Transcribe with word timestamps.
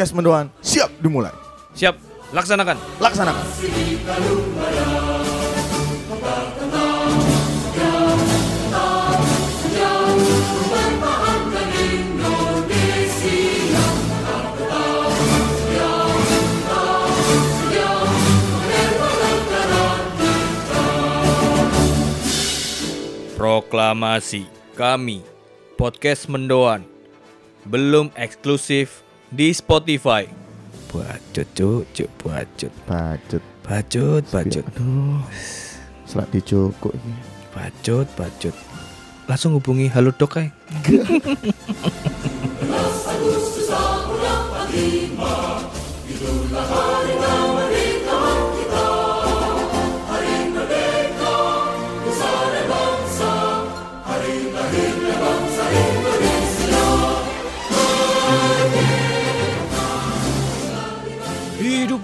podcast 0.00 0.16
mendoan 0.16 0.48
siap 0.64 0.88
dimulai. 1.04 1.28
Siap, 1.76 1.92
laksanakan. 2.32 2.80
Laksanakan. 3.04 3.44
Proklamasi 23.36 24.48
kami 24.72 25.20
podcast 25.76 26.24
mendoan 26.32 26.88
belum 27.68 28.08
eksklusif 28.16 29.04
di 29.30 29.54
Spotify. 29.54 30.26
Bacot 30.90 31.46
cuk, 31.54 31.86
cuk 31.94 32.10
bacot. 32.18 32.72
Bacot, 32.86 33.42
Bacot, 33.62 34.22
bacot. 34.34 34.66
aduh, 34.66 35.22
selak 36.02 36.26
dicukuk 36.34 36.90
ini. 36.90 37.14
Bacot, 37.54 38.10
bacot. 38.18 38.54
Langsung 39.30 39.54
hubungi 39.54 39.86
halo 39.86 40.10
dok 40.10 40.42
ay. 40.42 40.50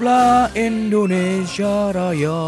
Hiduplah 0.06 0.54
Indonesia 0.54 1.90
Raya. 1.90 2.42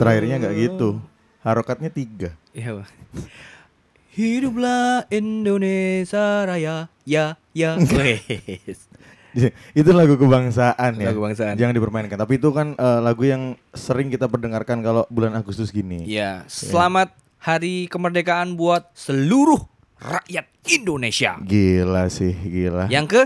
Terakhirnya 0.00 0.34
nggak 0.40 0.54
gitu. 0.56 1.04
Harokatnya 1.44 1.92
tiga. 1.92 2.32
Iya, 2.56 2.80
Bang. 2.80 2.88
Hiduplah 4.16 5.04
Indonesia 5.12 6.48
Raya. 6.48 6.88
Ya, 7.04 7.36
ya. 7.52 7.76
Wes. 7.76 8.88
itu 9.76 9.90
lagu 9.92 10.16
kebangsaan 10.16 10.96
ya. 10.96 11.12
Lagu 11.12 11.20
kebangsaan. 11.20 11.60
Jangan 11.60 11.76
dipermainkan. 11.76 12.16
Tapi 12.16 12.40
itu 12.40 12.48
kan 12.56 12.72
eh, 12.72 13.00
lagu 13.04 13.28
yang 13.28 13.52
sering 13.76 14.08
kita 14.08 14.32
perdengarkan 14.32 14.80
kalau 14.80 15.04
bulan 15.12 15.36
Agustus 15.36 15.68
gini. 15.68 16.08
Ya, 16.08 16.48
selamat 16.48 17.12
Hari 17.36 17.84
Kemerdekaan 17.92 18.56
buat 18.56 18.96
seluruh 18.96 19.60
rakyat 19.98 20.46
Indonesia. 20.70 21.36
Gila 21.42 22.06
sih, 22.10 22.34
gila. 22.34 22.86
Yang 22.90 23.06
ke 23.06 23.22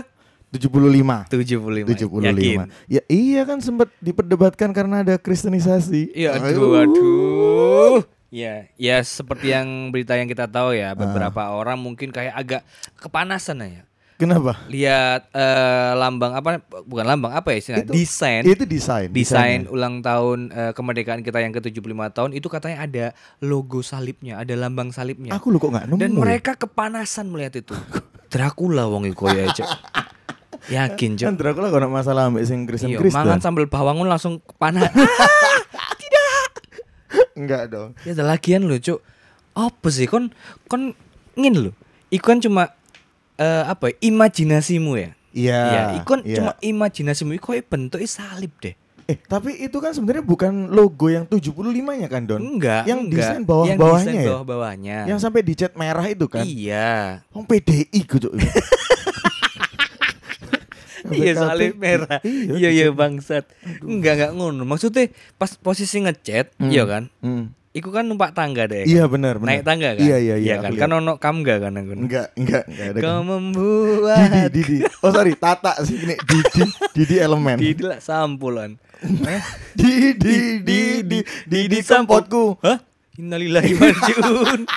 75. 0.53 1.33
75. 1.33 1.89
75. 1.89 2.29
Yakin? 2.29 2.57
Ya 2.85 3.01
iya 3.09 3.41
kan 3.41 3.57
sempat 3.57 3.89
diperdebatkan 3.97 4.69
karena 4.69 5.01
ada 5.01 5.17
kristenisasi. 5.17 6.13
Iya, 6.13 6.37
aduh, 6.37 6.77
aduh. 6.77 7.97
Ya, 8.33 8.65
ya 8.81 8.97
seperti 9.05 9.53
yang 9.53 9.93
berita 9.93 10.17
yang 10.17 10.25
kita 10.25 10.49
tahu 10.49 10.73
ya, 10.73 10.97
beberapa 10.97 11.53
orang 11.53 11.77
mungkin 11.77 12.09
kayak 12.09 12.33
agak 12.33 12.61
kepanasan 12.97 13.61
ya. 13.61 13.85
Kenapa? 14.17 14.55
Lihat 14.69 15.33
eh, 15.33 15.91
lambang 15.97 16.37
apa 16.37 16.61
bukan 16.85 17.05
lambang 17.05 17.33
apa 17.33 17.51
ya 17.53 17.57
istilahnya? 17.59 17.85
Itu- 17.89 17.95
Desain. 17.97 18.41
Itu 18.45 18.63
desain. 18.63 19.07
desain 19.09 19.65
desainnya. 19.65 19.73
ulang 19.73 19.99
tahun 19.99 20.39
eh, 20.49 20.71
kemerdekaan 20.71 21.21
kita 21.21 21.41
yang 21.41 21.51
ke-75 21.51 21.91
tahun 22.13 22.29
itu 22.37 22.47
katanya 22.47 22.77
ada 22.85 23.05
logo 23.41 23.81
salibnya, 23.81 24.39
ada 24.39 24.53
lambang 24.53 24.93
salibnya. 24.93 25.33
Aku 25.33 25.49
lu 25.49 25.57
kok 25.57 25.73
nggak 25.73 25.85
nemu. 25.89 25.99
Dan 25.99 26.11
ya? 26.13 26.19
mereka 26.19 26.51
kepanasan 26.55 27.33
melihat 27.33 27.59
itu. 27.59 27.73
Dracula 28.29 28.89
wong 28.89 29.05
iku 29.05 29.29
ya, 29.29 29.49
Cok. 29.49 29.69
Yakin, 30.73 31.19
kan 31.19 31.33
Cok. 31.35 31.37
Dracula 31.37 31.67
kalau 31.69 31.89
masalah 31.91 32.31
ambek 32.31 32.47
sing 32.47 32.63
Kristen 32.65 32.93
Iya, 32.95 33.03
mangan 33.13 33.41
sambal 33.43 33.67
bawangun 33.69 34.07
langsung 34.07 34.39
panas. 34.57 34.89
Enggak 37.33 37.73
dong. 37.73 37.97
ya 38.05 38.13
ada 38.13 38.25
lagian 38.25 38.65
lho, 38.69 38.77
Cuk. 38.77 38.99
Apa 39.53 39.87
sih 39.93 40.05
kon 40.09 40.33
kon 40.69 40.93
ngin 41.37 41.69
lho. 41.69 41.71
Iku 42.13 42.25
kan 42.29 42.39
cuma 42.41 42.73
eh, 43.37 43.63
apa 43.65 43.91
ya, 43.91 43.95
imajinasimu 44.03 44.91
ya. 44.97 45.11
Iya. 45.33 45.61
Iya, 45.65 45.81
iku 45.97 46.07
kan 46.13 46.21
iya. 46.21 46.35
cuma 46.37 46.51
imajinasimu 46.61 47.33
iku 47.33 47.57
bentuknya 47.65 48.05
salib 48.05 48.53
deh. 48.61 48.77
Eh, 49.03 49.19
tapi 49.19 49.59
itu 49.59 49.83
kan 49.83 49.91
sebenarnya 49.91 50.23
bukan 50.23 50.71
logo 50.71 51.11
yang 51.11 51.27
75-nya 51.27 52.07
kan, 52.07 52.23
Don? 52.23 52.39
Enggak, 52.39 52.87
Yang 52.87 52.99
enggak. 53.03 53.19
desain 53.19 53.43
bawah-bawahnya 53.43 53.75
Yang 53.75 53.99
desain 53.99 54.15
ya? 54.15 54.29
bawah-bawahnya. 54.31 54.97
Yang 55.11 55.19
sampai 55.19 55.41
dicat 55.43 55.71
merah 55.75 56.05
itu 56.07 56.25
kan? 56.31 56.43
Iya. 56.47 56.91
Wong 57.35 57.43
PDI 57.43 57.99
gitu. 57.99 58.29
Iya 61.03 61.35
salib 61.35 61.75
merah. 61.77 62.23
Iya, 62.23 62.55
Iya 62.55 62.69
iya 62.71 62.87
bangsat. 62.89 63.43
Enggak 63.83 64.13
enggak 64.17 64.31
ngono. 64.39 64.63
Maksudnya 64.63 65.11
pas 65.35 65.51
posisi 65.59 65.99
ngechat, 65.99 66.55
Hmm. 66.55 66.71
iya 66.71 66.87
kan? 66.87 67.11
Hmm. 67.19 67.51
Iku 67.73 67.89
kan 67.89 68.05
numpak 68.05 68.37
tangga 68.37 68.69
deh. 68.69 68.85
Iya 68.85 69.09
benar 69.09 69.41
benar. 69.41 69.49
Naik 69.49 69.65
tangga 69.65 69.97
kan? 69.97 70.05
Iya 70.05 70.17
iya 70.21 70.35
iya. 70.37 70.61
kan. 70.61 70.69
aku 70.69 70.77
Kan 70.77 70.89
lihat. 70.93 71.01
ono 71.01 71.13
kamga 71.17 71.55
kan 71.57 71.73
aku. 71.73 71.91
enggak 71.97 72.27
enggak 72.37 72.63
enggak 72.69 72.87
ada. 72.93 72.99
Kau 73.01 73.09
kan. 73.09 73.21
membuat 73.25 74.17
Didi 74.29 74.45
Didi. 74.53 74.77
Oh 75.01 75.09
sorry, 75.09 75.33
Tata 75.33 75.73
sih 75.81 75.97
ini 75.97 76.13
Didi 76.21 76.63
Didi 76.93 77.15
elemen. 77.17 77.57
Didi 77.57 77.81
lah 77.81 77.97
sampulan. 77.97 78.77
Didi 79.79 80.61
Didi 80.61 81.19
Didi 81.49 81.77
sampotku. 81.81 82.61
Hah? 82.61 82.77
Innalillahi 83.13 83.73
marjiun. 83.73 84.69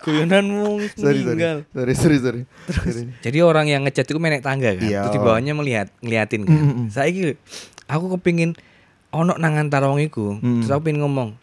Guyonanmu 0.00 0.80
Sorry 0.96 1.20
sorry. 1.20 1.20
meninggal. 1.28 1.56
Sorry 1.76 1.92
sorry 1.92 2.18
sorry. 2.18 2.42
Sorry. 2.72 3.04
Jadi 3.20 3.38
orang 3.44 3.68
yang 3.68 3.84
ngechat 3.84 4.08
itu 4.08 4.16
menek 4.16 4.40
tangga 4.40 4.72
kan. 4.72 4.80
Iya. 4.80 5.04
Terus 5.04 5.12
di 5.12 5.20
bawahnya 5.20 5.52
melihat 5.52 5.92
ngeliatin 6.00 6.48
kan. 6.48 6.56
Mm, 6.56 6.64
mm, 6.64 6.72
mm. 6.72 6.86
Saiki 6.88 7.36
aku 7.84 8.16
kepingin 8.16 8.56
ono 9.12 9.36
nang 9.36 9.60
antara 9.60 9.92
wong 9.92 10.00
iku. 10.00 10.40
Mm. 10.40 10.64
Terus 10.64 10.72
aku 10.72 10.88
pengen 10.88 11.04
ngomong. 11.04 11.36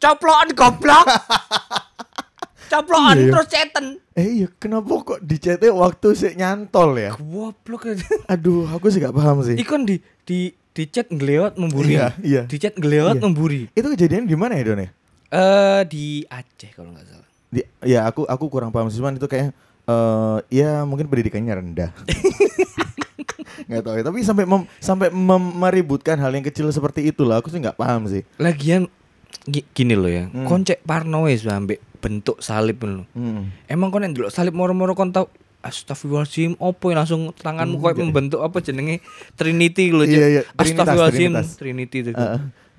Coplokan 0.00 0.48
goblok. 0.52 1.06
Coplokan 2.70 3.16
Iya, 3.18 3.30
terus 3.34 3.46
chatan. 3.46 3.84
Eh 4.14 4.28
iya, 4.42 4.48
kenapa 4.56 4.88
kok 5.02 5.20
dicetnya 5.20 5.70
waktu 5.70 6.08
sih 6.14 6.32
nyantol 6.32 6.94
ya? 6.94 7.12
Goblok. 7.12 7.98
Aduh, 8.32 8.64
aku 8.66 8.88
sih 8.88 8.98
gak 8.98 9.12
paham 9.12 9.42
sih. 9.42 9.58
Iku 9.58 9.74
kan 9.74 9.82
di 9.82 9.98
di 10.22 10.40
di 10.70 10.84
chat 10.86 11.10
ngelewat 11.10 11.58
memburi. 11.58 11.98
Iya, 11.98 12.08
iya. 12.22 12.42
Di 12.46 12.56
chat 12.56 12.74
ngelewat 12.74 13.18
Iya. 13.18 13.22
memburi. 13.22 13.60
Itu 13.70 13.86
kejadian 13.88 14.24
di 14.24 14.34
mana 14.34 14.54
ya, 14.54 14.64
Don 14.64 14.78
ya? 14.78 14.90
Eh 15.30 15.82
di 15.84 16.04
Aceh 16.24 16.70
kalau 16.72 16.90
nggak 16.90 17.06
salah. 17.06 17.28
Di, 17.50 17.60
ya 17.82 18.06
aku 18.06 18.22
aku 18.24 18.46
kurang 18.46 18.70
paham 18.70 18.86
sih, 18.86 18.98
cuman 18.98 19.14
itu 19.14 19.26
kayak 19.26 19.50
eh 19.82 20.38
ya 20.48 20.82
mungkin 20.82 21.06
pendidikannya 21.06 21.54
rendah. 21.56 21.90
nggak 23.66 23.82
tahu 23.82 23.94
ya, 23.94 24.04
tapi 24.04 24.18
sampai 24.22 24.44
mem- 24.46 24.68
sampai 24.78 25.08
mem- 25.10 25.54
meributkan 25.56 26.14
hal 26.16 26.30
yang 26.30 26.42
kecil 26.42 26.70
seperti 26.70 27.02
itulah 27.04 27.38
aku 27.38 27.50
sih 27.50 27.58
nggak 27.58 27.74
paham 27.74 28.06
sih. 28.06 28.22
Lagian 28.38 28.86
gi- 28.86 28.90
gini 29.48 29.94
loh 29.96 30.10
ya. 30.10 30.28
Hmm. 30.28 30.46
Koncek 30.46 30.84
parno 30.84 31.26
wis 31.26 31.46
ambek 31.46 31.80
bentuk 32.00 32.40
salib 32.40 32.80
loh. 32.82 33.06
Hmm. 33.16 33.52
Emang 33.68 33.92
kon 33.92 34.04
yang 34.04 34.14
delok 34.16 34.32
salib 34.32 34.56
moro-moro 34.56 34.96
kon 34.96 35.12
tau 35.12 35.28
Astagfirullahaladzim, 35.60 36.56
opo 36.56 36.88
yang 36.88 36.98
langsung 36.98 37.22
tanganmu 37.32 37.76
kayak 37.76 37.92
Enggak. 37.92 38.06
membentuk 38.06 38.40
apa 38.40 38.58
jenenge 38.58 39.04
Trinity 39.34 39.92
loh. 39.92 40.02
Iya, 40.02 40.26
iya, 40.30 40.42
Trinitas, 40.50 40.88
Astagfirullahaladzim. 40.88 41.32
Trinity 41.56 41.98
itu. 42.02 42.12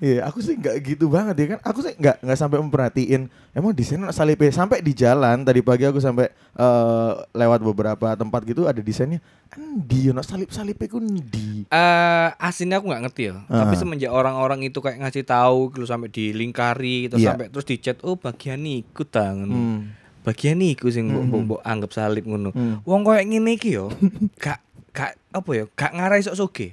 Iya, 0.02 0.26
aku 0.26 0.42
sih 0.42 0.58
nggak 0.58 0.76
gitu 0.82 1.06
banget 1.06 1.34
ya 1.38 1.46
kan. 1.54 1.58
Aku 1.62 1.78
sih 1.78 1.94
nggak 1.94 2.26
nggak 2.26 2.34
sampai 2.34 2.58
memperhatiin. 2.58 3.22
Emang 3.54 3.70
di 3.70 3.86
sana 3.86 4.10
salibnya 4.10 4.50
sampai 4.50 4.82
di 4.82 4.90
jalan 4.92 5.46
tadi 5.46 5.62
pagi 5.62 5.86
aku 5.86 6.02
sampai 6.02 6.26
eh, 6.52 7.12
lewat 7.32 7.62
beberapa 7.62 8.10
tempat 8.12 8.42
gitu 8.42 8.66
ada 8.66 8.82
desainnya. 8.82 9.22
Endi 9.52 10.10
ono 10.10 10.18
salib-salibnya 10.18 10.90
ku 10.90 10.98
ndi? 10.98 11.70
Eh 11.70 12.28
aslinya 12.34 12.82
aku 12.82 12.90
nggak 12.90 13.02
ngerti 13.06 13.22
ya. 13.24 13.46
Tapi 13.46 13.74
Ah. 13.74 13.78
semenjak 13.78 14.10
orang-orang 14.10 14.66
itu 14.66 14.82
kayak 14.82 14.98
ngasih 14.98 15.22
tahu 15.22 15.70
gitu 15.70 15.86
sampai 15.86 16.10
dilingkari 16.10 17.06
gitu 17.06 17.16
Iya. 17.16 17.38
sampai 17.38 17.46
terus 17.46 17.62
dicat 17.64 18.02
oh 18.02 18.18
bagian 18.18 18.58
iku 18.58 19.06
ta 19.06 19.30
ngono. 19.30 19.54
Hmm. 19.54 19.80
Bagian 20.22 20.58
iku 20.58 20.86
sing 20.86 21.06
mbok 21.06 21.18
Hmm. 21.18 21.28
mbok- 21.28 21.44
mbok 21.44 21.60
anggap 21.62 21.90
salib 21.90 22.24
ngono. 22.24 22.50
Hmm. 22.50 22.78
Wong 22.82 23.02
koyo 23.02 23.18
ngene 23.18 23.52
iki 23.52 23.74
yo 23.74 23.90
gak 24.42 24.62
gak 24.90 25.18
apa 25.30 25.50
ya, 25.50 25.64
gak 25.68 25.92
ngarai 25.92 26.20
sok 26.20 26.36
soge. 26.36 26.68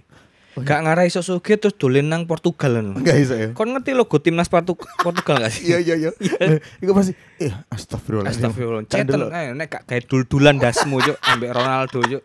Iya. 0.52 0.66
Gak 0.66 0.80
ngarai 0.82 1.08
sok 1.08 1.24
soge 1.24 1.54
terus 1.56 1.74
dolen 1.74 2.06
nang 2.06 2.26
Portugal 2.26 2.78
ngono. 2.78 3.00
Enggak 3.00 3.16
bisa 3.18 3.36
ya. 3.36 3.50
Kon 3.54 3.70
ngerti 3.70 3.92
logo 3.92 4.18
timnas 4.18 4.46
Portu- 4.46 4.76
Portugal 4.98 5.40
gak 5.40 5.50
sih? 5.50 5.66
Iya 5.68 5.78
iya 5.80 5.96
iya. 5.98 6.12
Eh, 6.44 6.60
Iku 6.80 6.92
pasti 6.92 7.16
eh 7.38 7.50
astagfirullah. 7.70 8.28
Astagfirullah. 8.28 8.84
Dulu. 8.86 9.26
ae 9.30 9.52
nek 9.52 9.68
gak 9.68 9.84
kayak 9.86 10.06
dul-dulan 10.06 10.56
dasmu 10.56 11.00
cuk 11.00 11.18
ambek 11.24 11.50
Ronaldo 11.50 12.00
cuk. 12.02 12.24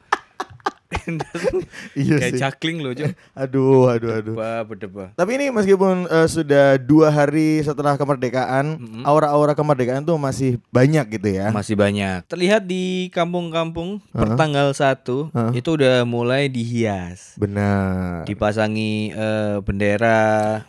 Iya 1.94 2.16
Kayak 2.18 2.32
sih. 2.34 2.40
juggling 2.40 2.78
loh, 2.82 2.92
Cuk. 2.94 3.10
Aduh, 3.42 3.90
aduh, 3.90 4.10
aduh. 4.20 4.34
Bah, 4.38 4.62
berdeba. 4.62 5.10
Tapi 5.14 5.30
ini 5.36 5.50
meskipun 5.50 6.06
eh, 6.06 6.28
sudah 6.28 6.78
dua 6.78 7.10
hari 7.10 7.60
setelah 7.60 7.98
kemerdekaan, 7.98 8.78
aura-aura 9.02 9.52
kemerdekaan 9.52 10.02
tuh 10.02 10.16
masih 10.16 10.62
banyak 10.70 11.18
gitu 11.18 11.28
ya. 11.34 11.50
Masih 11.50 11.74
banyak. 11.74 12.26
Terlihat 12.30 12.64
di 12.64 13.10
kampung-kampung 13.10 13.98
pertanggal 14.10 14.70
1 14.70 15.34
itu 15.52 15.68
udah 15.70 16.02
mulai 16.04 16.46
dihias. 16.46 17.34
Benar. 17.36 18.24
Dipasangi 18.24 19.10
eh, 19.10 19.56
bendera 19.60 20.18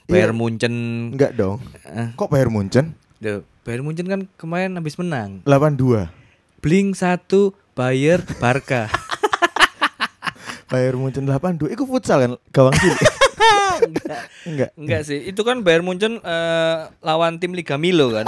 Bayern 0.10 0.36
Munchen. 0.36 0.74
Enggak 1.14 1.38
dong. 1.38 1.62
Eh. 1.86 2.12
Kok 2.18 2.30
Bayern 2.30 2.54
Munchen? 2.54 2.98
Duh, 3.22 3.42
Bayern 3.64 3.86
Munchen 3.86 4.06
kan 4.06 4.22
kemarin 4.36 4.76
habis 4.76 4.98
menang. 4.98 5.42
82. 5.46 6.10
Blink 6.60 6.98
1 6.98 7.30
Bayer 7.76 8.24
Barca. 8.42 8.90
Bayern 10.70 10.98
Munchen 10.98 11.26
82. 11.26 11.74
Itu 11.74 11.86
futsal 11.86 12.26
kan? 12.26 12.32
Gawang 12.50 12.76
cilik. 12.76 13.00
Enggak. 13.86 14.20
Enggak. 14.48 14.70
Enggak 14.80 15.02
sih, 15.06 15.20
itu 15.30 15.42
kan 15.46 15.62
Bayern 15.62 15.86
Munchen 15.86 16.18
eh, 16.24 16.76
lawan 17.04 17.38
tim 17.38 17.54
Liga 17.54 17.78
Milo 17.78 18.10
kan. 18.14 18.26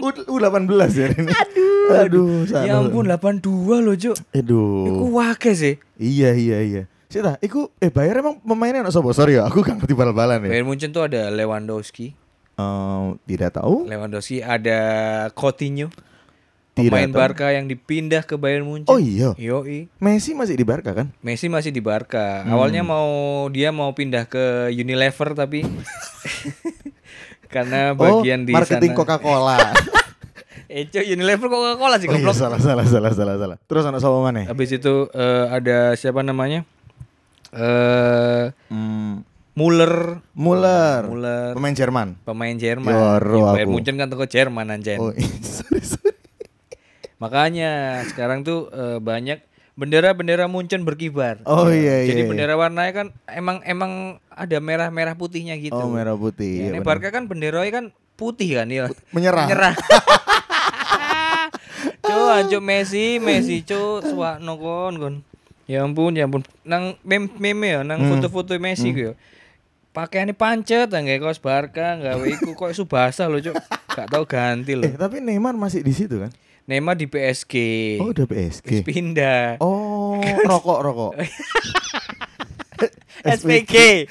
U, 0.00 0.08
U18 0.10 0.70
ya 0.96 1.06
ini. 1.12 1.28
Aduh. 1.28 1.70
Aduh, 1.90 2.30
salah. 2.46 2.64
ya 2.66 2.78
ampun 2.80 3.04
82 3.04 3.84
loh, 3.84 3.94
Cuk. 3.98 4.16
Aduh. 4.32 4.86
Iku 4.88 5.04
wake 5.12 5.52
sih. 5.52 5.74
Iya, 6.00 6.32
iya, 6.32 6.58
iya. 6.62 6.82
Sita, 7.10 7.36
iku 7.42 7.74
eh 7.82 7.90
Bayern 7.90 8.22
emang 8.22 8.36
pemainnya 8.38 8.86
anak 8.86 8.94
sobo? 8.94 9.10
Sorry 9.10 9.34
ya, 9.34 9.42
aku 9.50 9.66
gak 9.66 9.82
ngerti 9.82 9.98
bal-balan 9.98 10.46
ya. 10.46 10.50
Bayern 10.54 10.66
Munchen 10.70 10.94
tuh 10.94 11.10
ada 11.10 11.28
Lewandowski. 11.28 12.14
Eh, 12.60 13.06
tidak 13.26 13.58
tahu. 13.58 13.90
Lewandowski 13.90 14.40
ada 14.40 14.78
Coutinho. 15.34 15.90
Tidak 16.80 16.92
Pemain 16.92 17.10
tahu. 17.10 17.20
Barca 17.20 17.46
yang 17.52 17.66
dipindah 17.66 18.22
ke 18.22 18.34
Bayern 18.34 18.64
Munchen. 18.64 18.88
Oh 18.88 18.96
iya. 18.96 19.36
Yoi. 19.36 19.92
Messi 19.98 20.32
masih 20.32 20.56
di 20.56 20.64
Barca 20.64 20.90
kan? 20.92 21.12
Messi 21.20 21.46
masih 21.46 21.70
di 21.70 21.78
Barca. 21.78 22.42
Hmm. 22.42 22.56
Awalnya 22.56 22.82
mau 22.82 23.08
dia 23.48 23.68
mau 23.70 23.92
pindah 23.92 24.24
ke 24.24 24.68
Unilever 24.70 25.34
tapi 25.34 25.62
karena 27.54 27.92
bagian 27.92 28.42
oh, 28.42 28.46
di 28.46 28.52
marketing 28.54 28.92
sana. 28.94 28.98
Coca-Cola. 28.98 29.58
Eh, 30.70 30.86
Cuk, 30.86 31.02
Unilever 31.02 31.50
Coca-Cola 31.50 31.98
sih 31.98 32.06
oh 32.06 32.14
iya, 32.14 32.30
salah, 32.30 32.62
salah, 32.62 32.86
salah, 32.86 33.10
salah, 33.10 33.34
salah. 33.34 33.56
Terus 33.66 33.82
anak 33.90 33.98
sama 33.98 34.22
mana? 34.22 34.46
Habis 34.46 34.78
itu 34.78 35.10
eh, 35.10 35.44
ada 35.50 35.98
siapa 35.98 36.22
namanya? 36.22 36.62
Eh 37.50 38.54
Hmm, 38.70 39.26
Muller, 39.58 40.22
Muller. 40.30 41.10
Muller, 41.10 41.58
Pemain 41.58 41.74
Jerman. 41.74 42.08
pemain 42.22 42.54
Jerman. 42.54 42.86
Yoro 42.94 43.50
Ya, 43.50 43.52
Bayern. 43.58 43.70
Munchen 43.74 43.98
kan 43.98 44.06
toko 44.06 44.30
Jerman 44.30 44.70
anjen. 44.70 45.02
Oh, 45.02 45.10
iya, 45.10 45.26
sorry, 45.58 45.82
sorry. 45.82 46.14
Makanya 47.20 48.02
sekarang 48.08 48.42
tuh 48.42 48.72
eh, 48.72 48.98
banyak 48.98 49.44
bendera-bendera 49.76 50.44
Munchen 50.48 50.84
berkibar. 50.84 51.40
Oh 51.48 51.68
iya, 51.68 52.04
iya. 52.04 52.08
Jadi 52.12 52.20
iya. 52.24 52.28
bendera 52.28 52.54
warnanya 52.56 52.92
kan 52.92 53.06
emang 53.28 53.60
emang 53.64 53.92
ada 54.28 54.56
merah-merah 54.60 55.14
putihnya 55.16 55.56
gitu. 55.60 55.76
Oh, 55.76 55.92
merah 55.92 56.16
putih. 56.16 56.48
Ya, 56.48 56.60
iya, 56.60 56.68
ini 56.74 56.78
benar. 56.80 56.88
Barca 56.88 57.08
kan 57.12 57.24
benderanya 57.28 57.72
kan 57.72 57.84
putih 58.16 58.60
kan 58.60 58.66
ya. 58.68 58.88
Menyerah. 59.12 59.46
Menyerah. 59.46 59.74
Cuk, 62.00 62.28
anjuk 62.32 62.62
Messi, 62.64 63.20
Messi 63.22 63.62
cuk 63.62 64.02
suwakno 64.04 64.58
kon 64.58 64.94
kon. 64.98 65.14
Ya 65.70 65.86
ampun, 65.86 66.18
ya 66.18 66.26
ampun. 66.26 66.42
Nang 66.66 66.98
meme 67.06 67.30
meme 67.38 67.66
ya, 67.70 67.80
nang 67.86 68.02
Hmm. 68.02 68.10
foto-foto 68.18 68.56
Messi 68.58 68.90
ku 68.90 69.12
ya. 69.12 69.14
Pakaiannya 69.90 70.34
pancet 70.34 70.90
nggak 70.90 71.18
kaos 71.22 71.38
Barca, 71.42 71.98
gawe 71.98 72.26
iku 72.26 72.54
kok 72.54 72.74
subasa 72.74 73.26
loh, 73.26 73.42
Cuk. 73.42 73.54
Gak 73.90 74.06
tau 74.06 74.22
ganti 74.22 74.78
loh. 74.78 74.86
Eh, 74.86 74.94
tapi 74.94 75.18
Neymar 75.18 75.58
masih 75.58 75.82
di 75.82 75.90
situ 75.90 76.18
kan? 76.18 76.30
Neymar 76.70 76.94
di 76.94 77.10
PSG. 77.10 77.54
Oh, 77.98 78.14
udah 78.14 78.30
Terus 78.30 78.62
PSG. 78.62 78.86
pindah. 78.86 79.58
Oh, 79.58 80.22
rokok, 80.50 80.78
rokok. 80.86 81.12
SPG. 83.26 84.06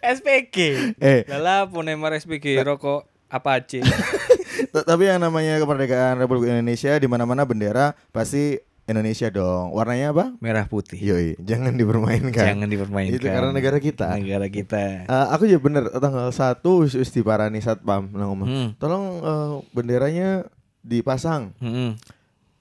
SPG. 0.00 0.56
Eh. 0.96 1.28
Lah 1.28 1.68
pun 1.68 1.84
Neymar 1.84 2.16
SPG 2.16 2.64
rokok 2.64 3.04
apa 3.28 3.60
aja. 3.60 3.84
Tapi 4.88 5.04
yang 5.04 5.20
namanya 5.20 5.60
kemerdekaan 5.60 6.16
Republik 6.16 6.48
Indonesia 6.48 6.96
di 6.96 7.04
mana-mana 7.04 7.44
bendera 7.44 7.92
pasti 8.08 8.56
Indonesia 8.88 9.28
dong. 9.28 9.76
Warnanya 9.76 10.16
apa? 10.16 10.24
Merah 10.40 10.64
putih. 10.64 10.96
Yoi, 10.96 11.36
jangan 11.44 11.76
dipermainkan. 11.76 12.56
Jangan 12.56 12.72
dipermainkan. 12.72 13.20
Itu 13.20 13.28
karena 13.28 13.52
negara 13.52 13.76
kita. 13.84 14.16
Negara 14.16 14.48
kita. 14.48 15.04
Eh, 15.04 15.26
aku 15.28 15.44
juga 15.44 15.60
bener 15.60 15.84
tanggal 15.92 16.32
1 16.32 16.64
wis 16.64 16.96
wis 16.96 17.12
diparani 17.12 17.60
satpam 17.60 18.08
omah. 18.16 18.48
Hmm. 18.48 18.68
Tolong 18.80 19.04
eh, 19.20 19.52
benderanya 19.76 20.48
dipasang. 20.88 21.52
Mm-mm. 21.60 22.00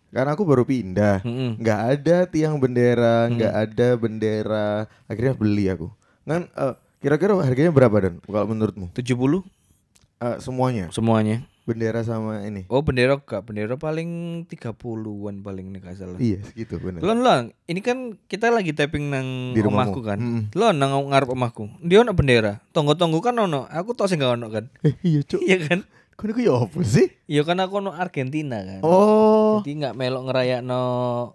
Karena 0.07 0.35
aku 0.35 0.43
baru 0.43 0.63
pindah. 0.63 1.23
Mm-mm. 1.23 1.55
nggak 1.57 1.79
ada 1.95 2.17
tiang 2.27 2.59
bendera, 2.59 3.27
Hmm. 3.27 3.39
nggak 3.39 3.53
ada 3.55 3.87
bendera. 3.95 4.67
Akhirnya 5.05 5.33
beli 5.33 5.67
aku. 5.67 5.87
Kan 6.23 6.47
eh, 6.47 6.73
kira-kira 6.99 7.39
harganya 7.39 7.71
berapa 7.71 7.97
dan 8.01 8.13
kalau 8.19 8.47
menurutmu? 8.47 8.91
70 8.91 9.43
Eh, 10.17 10.37
semuanya 10.41 10.89
semuanya. 10.89 11.45
bendera 11.61 12.01
sama 12.01 12.41
ini. 12.41 12.65
Oh 12.67 12.81
bendera 12.81 13.19
enggak, 13.19 13.43
bendera 13.43 13.75
paling 13.75 14.09
30-an 14.49 15.43
paling 15.43 15.67
nih 15.69 15.83
salah. 15.93 16.17
Iya, 16.17 16.41
segitu 16.41 16.79
bener. 16.79 17.03
Lon 17.03 17.21
lon, 17.21 17.43
ini 17.67 17.83
kan 17.83 18.17
kita 18.25 18.49
lagi 18.49 18.73
tapping 18.73 19.11
nang 19.11 19.53
Di 19.53 19.61
omahku 19.61 20.01
kan. 20.01 20.17
Mm-mm. 20.17 20.41
Lon 20.55 20.73
nang 20.73 20.95
ngarep 21.05 21.29
omahku. 21.29 21.69
Dia 21.83 22.01
ono 22.01 22.15
bendera. 22.15 22.63
Tonggo-tonggo 22.71 23.19
kan 23.19 23.35
ono. 23.35 23.67
Aku 23.69 23.93
tau 23.93 24.07
sing 24.07 24.17
gak 24.17 24.39
ono 24.39 24.47
kan. 24.49 24.65
Eh, 24.81 24.95
iya, 25.03 25.21
Cuk. 25.21 25.37
Iya 25.45 25.57
kan? 25.61 25.79
Kau 26.17 26.25
ini 26.25 26.49
ya 26.49 26.55
apa 26.57 26.79
sih? 26.81 27.13
Iya 27.27 27.43
kan 27.43 27.59
aku 27.59 27.83
ono 27.83 27.91
Argentina 27.91 28.55
kan. 28.63 28.79
Oh. 28.87 29.59
Jadi 29.59 29.83
nggak 29.83 29.99
melok 29.99 30.31
ngerayakno 30.31 30.83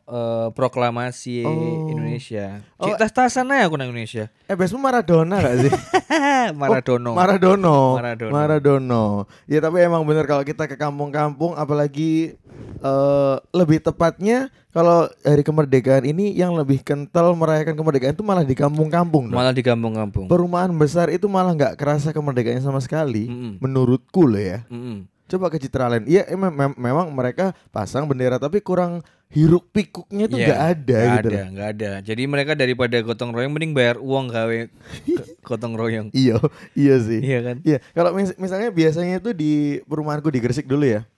eh, 0.08 0.48
proklamasi 0.56 1.44
Oh. 1.44 1.92
Indonesia. 1.92 2.64
Oh. 2.80 2.88
Cik 2.88 2.96
tas-tasan 2.96 3.52
aja 3.52 3.68
aku 3.68 3.76
nang 3.76 3.92
Indonesia. 3.92 4.32
Eh, 4.48 4.56
besmu 4.56 4.80
Maradona 4.80 5.36
gak 5.36 5.68
sih? 5.68 5.72
Maradona. 6.60 7.12
Maradono. 7.12 7.78
Maradona. 7.92 8.32
Maradono. 8.32 9.04
Ya 9.44 9.60
tapi 9.60 9.84
emang 9.84 10.08
bener 10.08 10.24
kalau 10.24 10.40
kita 10.42 10.64
ke 10.64 10.80
kampung-kampung 10.80 11.60
apalagi 11.60 12.40
eh 12.80 13.36
lebih 13.52 13.84
tepatnya 13.84 14.48
kalau 14.72 15.04
hari 15.20 15.44
kemerdekaan 15.44 16.08
ini 16.08 16.32
yang 16.32 16.56
lebih 16.56 16.80
kental 16.80 17.36
merayakan 17.36 17.76
kemerdekaan 17.76 18.16
itu 18.16 18.24
malah 18.24 18.48
di 18.48 18.56
kampung-kampung. 18.56 19.28
Malah 19.28 19.52
di 19.52 19.60
kampung-kampung. 19.60 20.24
Perumahan 20.24 20.72
besar 20.72 21.12
itu 21.12 21.28
malah 21.28 21.52
nggak 21.52 21.76
kerasa 21.76 22.16
kemerdekaannya 22.16 22.64
sama 22.64 22.80
sekali. 22.80 23.28
Mm-mm. 23.28 23.52
Menurutku 23.60 24.24
loh 24.24 24.40
ya. 24.40 24.64
Mm-mm. 24.72 25.11
Coba 25.32 25.48
ke 25.48 25.56
Citraland. 25.56 26.04
Iya 26.04 26.28
emang 26.28 26.52
mem- 26.52 26.76
memang 26.76 27.08
mereka 27.08 27.44
pasang 27.68 28.04
bendera 28.04 28.36
tapi 28.36 28.60
kurang 28.60 29.00
hiruk 29.28 29.64
pikuknya 29.70 30.28
itu 30.28 30.36
Iya, 30.36 30.44
nggak 30.44 30.60
ada 30.60 30.76
nggak 31.00 31.16
gitu. 31.16 31.28
ada, 31.30 31.40
nggak 31.48 31.68
ada. 31.70 31.90
Jadi 32.04 32.22
mereka 32.26 32.52
daripada 32.52 32.96
gotong 33.00 33.32
royong 33.32 33.48
mending 33.50 33.72
bayar 33.72 33.96
uang 33.96 34.28
gawe 34.28 34.58
gotong 35.48 35.72
royong. 35.72 36.08
Iya, 36.12 36.36
iya 36.74 36.96
sih. 36.98 37.16
Iya 37.18 37.38
kan? 37.42 37.56
Iya, 37.62 37.80
kalau 37.90 38.12
mis- 38.12 38.36
misalnya 38.36 38.68
biasanya 38.68 39.16
itu 39.18 39.32
di 39.32 39.52
perumahanku 39.82 40.28
di 40.28 40.36
Gresik 40.36 40.64
dulu 40.64 40.84
ya. 40.84 41.08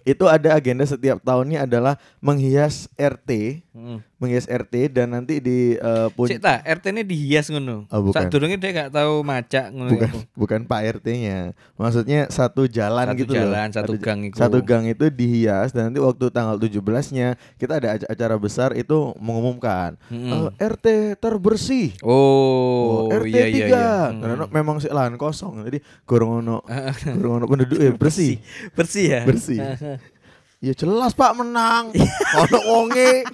Itu 0.00 0.24
ada 0.24 0.52
agenda 0.52 0.84
setiap 0.84 1.20
tahunnya 1.20 1.64
adalah 1.64 1.96
menghias 2.20 2.88
RT, 2.94 3.60
Mm. 3.72 4.00
Menghias 4.20 4.44
RT 4.44 4.92
dan 4.92 5.10
nanti 5.10 5.40
di 5.40 5.74
eh, 5.74 6.08
pun- 6.12 6.28
Cik 6.28 6.38
ta, 6.38 6.60
RT 6.60 6.92
ini 6.92 7.02
dihias 7.02 7.48
ngono. 7.48 7.88
Oh, 7.88 8.00
bukan. 8.04 8.28
Saat 8.28 8.36
dia 8.36 8.70
gak 8.70 8.92
tahu 8.92 9.24
macak 9.24 9.72
ngono. 9.72 9.90
bukan 9.90 10.06
iku. 10.06 10.18
bukan 10.36 10.60
Pak 10.62 10.80
RT-nya. 10.94 11.56
Maksudnya 11.74 12.28
satu 12.28 12.68
jalan 12.68 13.08
Satu 13.08 13.18
gitu 13.18 13.32
loh. 13.32 13.48
jalan, 13.48 13.68
satu 13.70 13.92
Ada- 13.92 14.04
gang 14.04 14.20
itu. 14.22 14.36
Satu 14.36 14.58
gang 14.60 14.84
itu 14.84 15.08
dihias 15.08 15.72
dan 15.72 15.88
nanti 15.88 15.98
waktu 15.98 16.28
tanggal 16.28 16.54
17-nya 16.54 17.28
kita 17.56 17.72
ada 17.74 17.88
aca- 17.96 18.08
acara 18.08 18.36
besar 18.36 18.70
itu 18.72 18.92
mengumumkan 19.16 19.96
Mm-mm. 20.06 20.52
eh, 20.52 20.68
RT 20.68 20.86
terbersih. 21.16 21.96
Oh, 22.02 23.08
RT 23.08 23.24
iya 23.26 23.44
iya 23.46 23.66
3 23.66 23.66
iya. 23.66 23.88
Karena 24.12 24.44
memang 24.46 24.76
sih 24.78 24.90
lahan 24.90 25.16
kosong 25.16 25.64
jadi 25.64 25.80
gorong 26.04 26.44
ono 26.44 26.60
gorong 27.16 27.40
ono 27.40 27.46
penduduk 27.46 27.78
ya 27.78 27.90
bersih. 27.90 28.36
Bersih 28.70 29.04
ya? 29.08 29.20
bersih. 29.24 29.58
ya 30.60 30.72
jelas 30.72 31.12
Pak 31.12 31.32
menang. 31.34 31.92
Ono 32.36 32.58
wonge. 32.68 33.24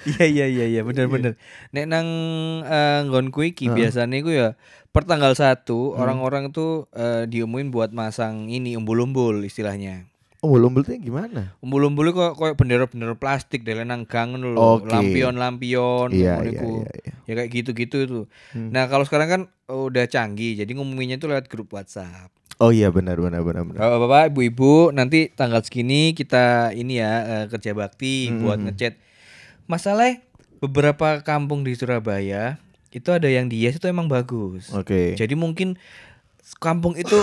Iya 0.00 0.24
iya 0.24 0.46
iya 0.48 0.64
iya 0.66 0.80
bener 0.80 1.12
bener. 1.12 1.32
Nek 1.72 1.84
nang 1.84 2.08
eh, 2.64 2.98
nggonku 3.04 3.44
iki 3.44 3.68
biasanya 3.68 4.16
iku 4.16 4.30
ya 4.32 4.48
pertanggal 4.90 5.36
satu 5.36 5.92
Hmm. 5.92 6.00
orang-orang 6.00 6.44
tuh 6.50 6.88
eh, 6.92 7.28
diumumin 7.28 7.68
buat 7.68 7.92
masang 7.92 8.48
ini 8.48 8.76
umbul-umbul 8.76 9.44
istilahnya. 9.44 10.08
Oh, 10.40 10.56
lombelnya 10.56 10.96
gimana? 10.96 11.52
Umbul-umbul 11.60 12.16
kok 12.16 12.40
kayak 12.40 12.56
bendera-bendera 12.56 13.12
plastik 13.12 13.60
dari 13.60 13.84
nang 13.84 14.08
gang 14.08 14.40
lho. 14.40 14.56
Oke. 14.56 14.88
Lampion-lampion 14.88 16.16
Iya, 16.16 16.40
iya, 16.48 16.60
iya, 16.64 16.88
iya. 16.96 17.12
Ya 17.28 17.32
kayak 17.36 17.50
gitu-gitu 17.52 17.96
itu. 18.08 18.20
Hmm. 18.56 18.72
Nah, 18.72 18.88
kalau 18.88 19.04
sekarang 19.04 19.28
kan 19.28 19.42
udah 19.68 20.08
canggih, 20.08 20.56
jadi 20.56 20.72
ngumuminnya 20.72 21.20
itu 21.20 21.28
lewat 21.28 21.52
grup 21.52 21.76
WhatsApp. 21.76 22.32
Oh 22.60 22.72
iya 22.72 22.88
benar 22.92 23.16
benar 23.20 23.40
benar 23.40 23.64
benar. 23.68 23.80
Bapak-bapak, 23.80 24.36
ibu-ibu, 24.36 24.92
nanti 24.92 25.32
tanggal 25.32 25.64
segini 25.64 26.12
kita 26.12 26.72
ini 26.76 27.00
ya 27.00 27.12
eh, 27.24 27.44
kerja 27.48 27.72
bakti 27.72 28.28
Hmm, 28.32 28.40
buat 28.40 28.58
ngechat. 28.64 29.00
Masalah 29.68 30.20
beberapa 30.60 31.24
kampung 31.24 31.64
di 31.64 31.72
Surabaya 31.72 32.60
itu 32.92 33.08
ada 33.12 33.28
yang 33.32 33.48
dihias 33.48 33.80
itu 33.80 33.88
emang 33.88 34.12
bagus. 34.12 34.68
Oke. 34.76 35.16
Jadi 35.16 35.32
mungkin 35.36 35.80
kampung 36.60 37.00
itu 37.00 37.16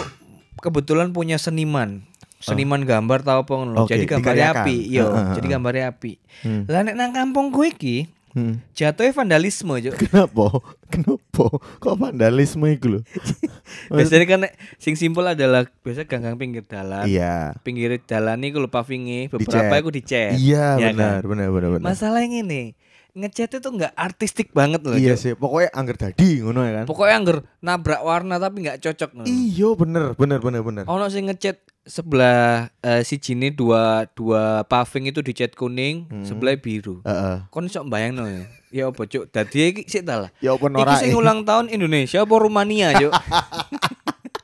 kebetulan 0.58 1.14
punya 1.14 1.38
seniman. 1.38 2.02
Seniman 2.38 2.82
gambar 2.82 3.22
tahu 3.22 3.40
apa 3.42 3.54
ngono. 3.54 3.74
Oke, 3.84 3.94
Jadi 3.94 4.06
gambarnya 4.06 4.54
dikaryakan. 4.54 4.64
api, 4.64 4.78
yo. 4.88 5.06
Heeh, 5.06 5.26
Jadi 5.32 5.40
heeh. 5.40 5.54
gambarnya 5.54 5.86
api. 5.90 6.12
Hmm. 6.42 6.62
Lah 6.66 6.82
nek 6.82 6.96
nang 6.96 7.12
kampung 7.12 7.50
gue 7.50 7.68
iki 7.68 7.98
Hmm. 8.28 8.62
Jatuhnya 8.70 9.18
vandalisme, 9.18 9.74
Cuk. 9.82 9.98
Kenapa? 10.04 10.62
Kenapa? 10.94 11.46
Kok 11.82 11.96
vandalisme 11.98 12.70
itu 12.70 12.86
loh? 12.86 13.02
Biasanya 13.90 14.26
kan 14.30 14.40
sing 14.78 14.94
simpel 14.94 15.26
adalah 15.26 15.66
biasa 15.82 16.06
ganggang 16.06 16.38
pinggir 16.38 16.62
dalan. 16.62 17.10
Iya. 17.10 17.58
Pinggir 17.66 17.98
dalan 18.00 18.46
iku 18.46 18.62
lho 18.62 18.70
pavinge 18.70 19.26
beberapa 19.28 19.74
iku 19.76 19.90
dicet. 19.90 20.38
Iya 20.38 20.78
Ya 20.78 20.94
benar, 20.94 21.26
kan? 21.26 21.34
benar, 21.34 21.50
benar, 21.50 21.70
benar. 21.74 21.86
Masalah 21.90 22.22
yang 22.22 22.46
ini, 22.46 22.78
ngecat 23.18 23.58
itu 23.58 23.70
nggak 23.74 23.98
artistik 23.98 24.54
banget 24.54 24.86
loh. 24.86 24.94
Iya 24.94 25.18
sih, 25.18 25.34
pokoknya 25.34 25.74
angger 25.74 25.98
dadi 25.98 26.38
ngono 26.38 26.62
ya 26.62 26.72
kan. 26.78 26.86
Pokoknya 26.86 27.16
angger 27.18 27.38
nabrak 27.58 28.02
warna 28.06 28.38
tapi 28.38 28.58
nggak 28.62 28.78
cocok. 28.80 29.26
Iya 29.26 29.74
bener, 29.74 30.14
bener, 30.14 30.38
bener, 30.38 30.62
bener. 30.62 30.84
Ono 30.86 31.10
sing 31.10 31.26
ngecat 31.26 31.58
sebelah 31.88 32.68
eh, 32.80 33.02
si 33.02 33.16
Jini 33.16 33.50
dua 33.50 34.06
dua 34.12 34.62
paving 34.64 35.08
itu 35.08 35.20
dicat 35.20 35.52
kuning, 35.52 36.06
Hmm. 36.06 36.24
sebelah 36.24 36.54
biru. 36.54 37.00
Heeh. 37.02 37.48
Kon 37.48 37.66
sok 37.66 37.88
bayangno 37.88 38.28
ya. 38.28 38.44
Ya 38.68 38.84
apa 38.86 39.00
cuk? 39.02 39.28
Dadi 39.28 39.60
iki 39.66 39.82
sik 39.88 40.04
ta 40.04 40.20
lah. 40.20 40.30
Ya 40.38 40.52
apa 40.52 40.62
Iki 40.62 40.76
norak. 40.76 41.00
sing 41.00 41.16
ulang 41.16 41.42
tahun 41.42 41.68
Indonesia 41.68 42.20
apa 42.20 42.36
Rumania, 42.36 42.92
Cuk? 42.94 43.14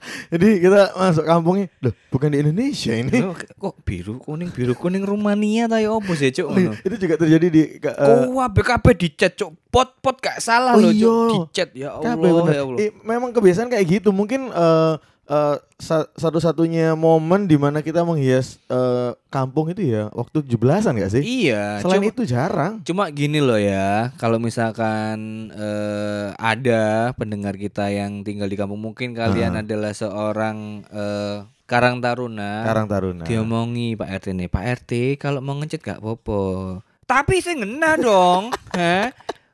Jadi 0.03 0.59
kita 0.59 0.91
masuk 0.93 1.23
kampungnya, 1.23 1.69
loh 1.79 1.93
bukan 2.09 2.27
di 2.27 2.41
Indonesia 2.41 2.91
ini. 2.91 3.21
Loh, 3.21 3.37
kok 3.37 3.75
biru 3.83 4.17
kuning 4.17 4.49
biru 4.49 4.73
kuning 4.73 5.05
Rumania 5.05 5.67
ta 5.67 5.77
ya 5.77 5.91
apa 5.91 6.11
sih, 6.13 6.33
Cuk? 6.33 6.47
Oh, 6.47 6.57
iya, 6.57 6.73
itu 6.77 6.95
juga 6.97 7.15
terjadi 7.17 7.47
di 7.47 7.61
eh, 7.77 8.23
Oh, 8.25 8.41
BKP 8.47 8.85
dicat, 8.97 9.31
Cuk. 9.35 9.53
Pot-pot 9.69 10.17
gak 10.17 10.37
salah 10.39 10.73
Oh, 10.73 10.81
loh, 10.81 10.89
iya. 10.89 11.05
Cuk. 11.05 11.29
Dicat 11.49 11.69
ya 11.73 11.89
Allah, 11.93 12.13
ya 12.49 12.61
Allah. 12.63 12.77
Eh, 12.79 12.89
memang 12.99 13.29
kebiasaan 13.29 13.69
kayak 13.69 13.85
gitu. 13.91 14.09
Mungkin 14.09 14.49
eh, 14.49 14.93
eh, 15.25 15.55
sa- 15.77 16.09
satu-satunya 16.13 16.93
momen 16.93 17.45
di 17.45 17.55
mana 17.55 17.79
kita 17.79 18.01
menghias 18.01 18.59
eh, 18.65 19.11
kampung 19.27 19.67
itu 19.67 19.83
ya 19.85 20.07
waktu 20.09 20.43
17-an 20.43 20.97
gak 20.97 21.11
sih? 21.11 21.23
Iya, 21.45 21.79
Selain 21.79 21.99
cuma, 21.99 22.11
itu 22.11 22.23
jarang. 22.23 22.73
cuma 22.81 23.03
gini 23.09 23.37
loh 23.37 23.55
ya, 23.55 24.11
kalau 24.15 24.37
misalkan 24.37 25.17
eh, 25.49 26.27
ada 26.33 26.83
pendengar 27.13 27.55
kita 27.55 27.87
yang 27.87 28.21
tinggal 28.21 28.45
di 28.45 28.55
kampung, 28.55 28.79
mungkin 28.79 29.11
kalian 29.11 29.59
adalah 29.59 29.91
seorang 29.91 30.57
eh, 30.87 31.37
Karang 31.63 31.99
Taruna. 31.99 32.61
Karang 32.61 32.85
Taruna. 32.85 33.23
Diomongi 33.23 33.95
Pak 33.95 34.09
RT 34.19 34.35
nih, 34.35 34.47
Pak 34.47 34.63
RT 34.77 34.91
kalau 35.15 35.39
mau 35.39 35.55
ngecat 35.55 35.79
gak 35.81 35.99
apa-apa. 35.99 36.83
Tapi 37.03 37.39
sih 37.39 37.55
ngena 37.55 37.95
dong. 37.95 38.51
Hah? 38.77 39.09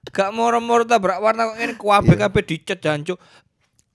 Gak 0.09 0.31
moro-moro 0.31 0.83
tabrak 0.83 1.21
warna 1.21 1.45
kok 1.45 1.57
ngene 1.57 1.75
kuabe 1.75 2.13
Iya. 2.13 2.25
kabeh 2.25 2.43
dicat 2.43 2.79
jancuk. 2.79 3.21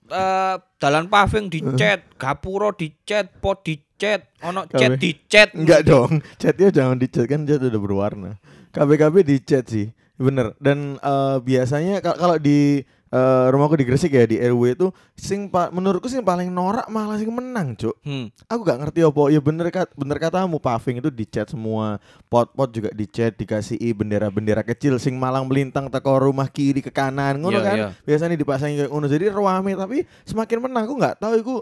Eh 0.05 0.55
dalan 0.77 1.09
paving 1.09 1.49
dicat, 1.49 2.05
gapuro 2.21 2.69
dicat, 2.71 3.25
pot 3.41 3.65
dicat, 3.65 4.21
ono 4.45 4.69
cat 4.69 5.01
dicat. 5.01 5.49
Enggak 5.57 5.81
dong, 5.81 6.21
catnya 6.41 6.69
jangan 6.69 7.01
dicat 7.01 7.25
kan 7.25 7.41
cat 7.43 7.57
udah 7.57 7.81
berwarna. 7.81 8.31
KBKB 8.69 9.25
dicat 9.25 9.65
sih, 9.65 9.89
bener. 10.15 10.53
Dan 10.61 11.01
eh, 11.01 11.37
biasanya 11.41 12.05
kal- 12.05 12.19
kalau 12.19 12.37
di 12.37 12.85
eh, 13.15 13.45
rumahku 13.47 13.79
di 13.79 13.87
Gresik 13.87 14.11
ya 14.11 14.27
di 14.27 14.35
RW 14.35 14.75
itu 14.75 14.87
sing 15.15 15.47
pa- 15.47 15.71
menurutku 15.71 16.05
sing 16.05 16.19
paling 16.19 16.51
norak 16.51 16.83
malah 16.87 17.15
sing 17.15 17.31
menang, 17.31 17.71
Cuk. 17.73 17.95
Hmm. 18.03 18.27
Aku 18.45 18.61
gak 18.61 18.75
ngerti 18.77 18.99
apa. 19.01 19.21
Ya 19.29 19.39
bener 19.39 19.71
kat, 19.71 19.87
bener 19.95 20.19
katamu 20.19 20.59
paving 20.59 20.99
itu 20.99 21.07
dicat 21.07 21.47
semua, 21.47 21.97
pot-pot 22.27 22.67
juga 22.67 22.91
dicat, 22.91 23.31
dikasih 23.33 23.79
bendera-bendera 23.95 24.61
kecil 24.61 24.99
sing 24.99 25.15
malang 25.15 25.47
melintang 25.47 25.87
teko 25.87 26.19
rumah 26.19 26.45
kiri 26.45 26.83
ke 26.83 26.91
kanan, 26.91 27.39
ngono 27.39 27.55
Iya, 27.55 27.63
kan. 27.63 27.75
iya. 27.77 27.87
Biasanya 28.03 28.35
dipasangin 28.35 28.75
kayak 28.77 28.91
ngono. 28.91 29.07
Jadi 29.07 29.25
rame 29.29 29.71
tapi 29.73 29.97
semakin 30.23 30.57
menang. 30.59 30.83
Aku 30.83 30.95
nggak 30.95 31.15
tahu 31.17 31.33
iku 31.39 31.55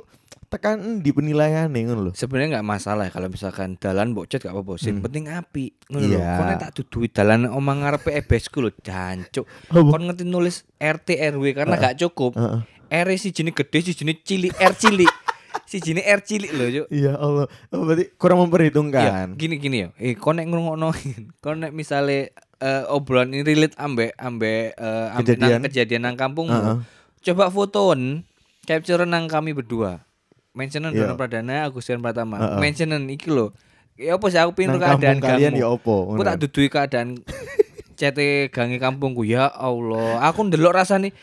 tekan 0.48 1.00
di 1.00 1.10
penilaian 1.10 1.66
nih 1.66 1.88
ngono 1.88 2.10
loh. 2.10 2.14
Sebenarnya 2.14 2.58
nggak 2.58 2.68
masalah 2.68 3.10
kalau 3.10 3.26
misalkan 3.26 3.74
dalan 3.76 4.14
mbok 4.14 4.28
cat 4.28 4.40
gak 4.40 4.52
apa-apa. 4.52 4.78
Sing 4.78 4.98
Hmm. 4.98 5.04
penting 5.04 5.26
api. 5.28 5.74
Ngono 5.88 6.06
lho. 6.06 6.18
Iya. 6.18 6.38
Kon 6.38 6.46
nek 6.46 6.60
tak 6.60 6.72
dudui 6.76 7.08
dalan 7.08 7.48
omang 7.48 7.82
ngarepe 7.82 8.12
ebesku 8.12 8.60
lho, 8.60 8.70
jancuk. 8.78 9.46
Kon 9.68 10.02
ngerti 10.04 10.24
nulis 10.24 10.64
RT 10.76 11.08
RW 11.32 11.44
karena 11.54 11.76
gak 11.76 11.98
cukup. 12.00 12.34
Heeh. 12.34 12.62
R 12.94 13.10
si 13.16 13.30
jenis 13.30 13.54
gede, 13.54 13.80
si 13.82 13.94
jenis 13.94 14.22
cilik, 14.22 14.54
R 14.54 14.74
cilik. 14.74 15.10
si 15.66 15.78
jenis 15.80 16.06
R 16.06 16.22
cilik 16.22 16.52
loh, 16.52 16.68
Cuk. 16.70 16.88
Iya 16.88 17.14
Allah. 17.16 17.46
Oh, 17.72 17.82
berarti 17.84 18.06
kurang 18.14 18.38
Iya, 18.38 18.44
memperhitungkan. 18.46 19.28
gini 19.34 19.58
gini 19.58 19.78
ya. 19.82 19.90
Eh, 19.98 20.14
kon 20.14 20.38
nek 20.38 20.46
ngrungokno, 20.46 20.94
kon 21.44 21.58
nek 21.60 21.74
misale 21.74 22.38
eh, 22.60 22.84
obrolan 22.88 23.34
ini 23.34 23.42
relate 23.42 23.74
ambek 23.76 24.14
ambek 24.14 24.78
eh, 24.78 25.08
ambek 25.12 25.26
Kejadian. 25.26 25.50
nang 25.52 25.64
kejadian 25.66 26.02
nang 26.04 26.16
kampungmu. 26.16 26.54
Heeh. 26.54 26.78
Coba 27.24 27.50
fotoen 27.50 28.22
capture 28.64 29.04
nang 29.04 29.26
kami 29.26 29.52
berdua. 29.52 30.06
Mentionen 30.54 30.94
Iya. 30.94 31.10
Dono 31.10 31.18
Pradana, 31.18 31.66
Agustian 31.66 32.00
Pratama. 32.00 32.38
Heeh. 32.38 32.60
Mentionen 32.62 33.10
iki 33.10 33.34
lho. 33.34 33.52
Ya 33.98 34.18
apa 34.18 34.26
sih 34.30 34.42
aku 34.42 34.58
kampung 34.58 34.82
keadaan 34.82 35.18
kalian 35.22 35.54
ya 35.54 35.70
opo? 35.70 36.14
Aku 36.14 36.26
tak 36.26 36.38
dudui 36.42 36.70
keadaan 36.70 37.22
cete 38.00 38.50
gangi 38.50 38.78
kampungku 38.82 39.22
ya 39.26 39.50
Allah. 39.50 40.22
Aku 40.30 40.46
ndelok 40.46 40.74
rasane 40.78 41.14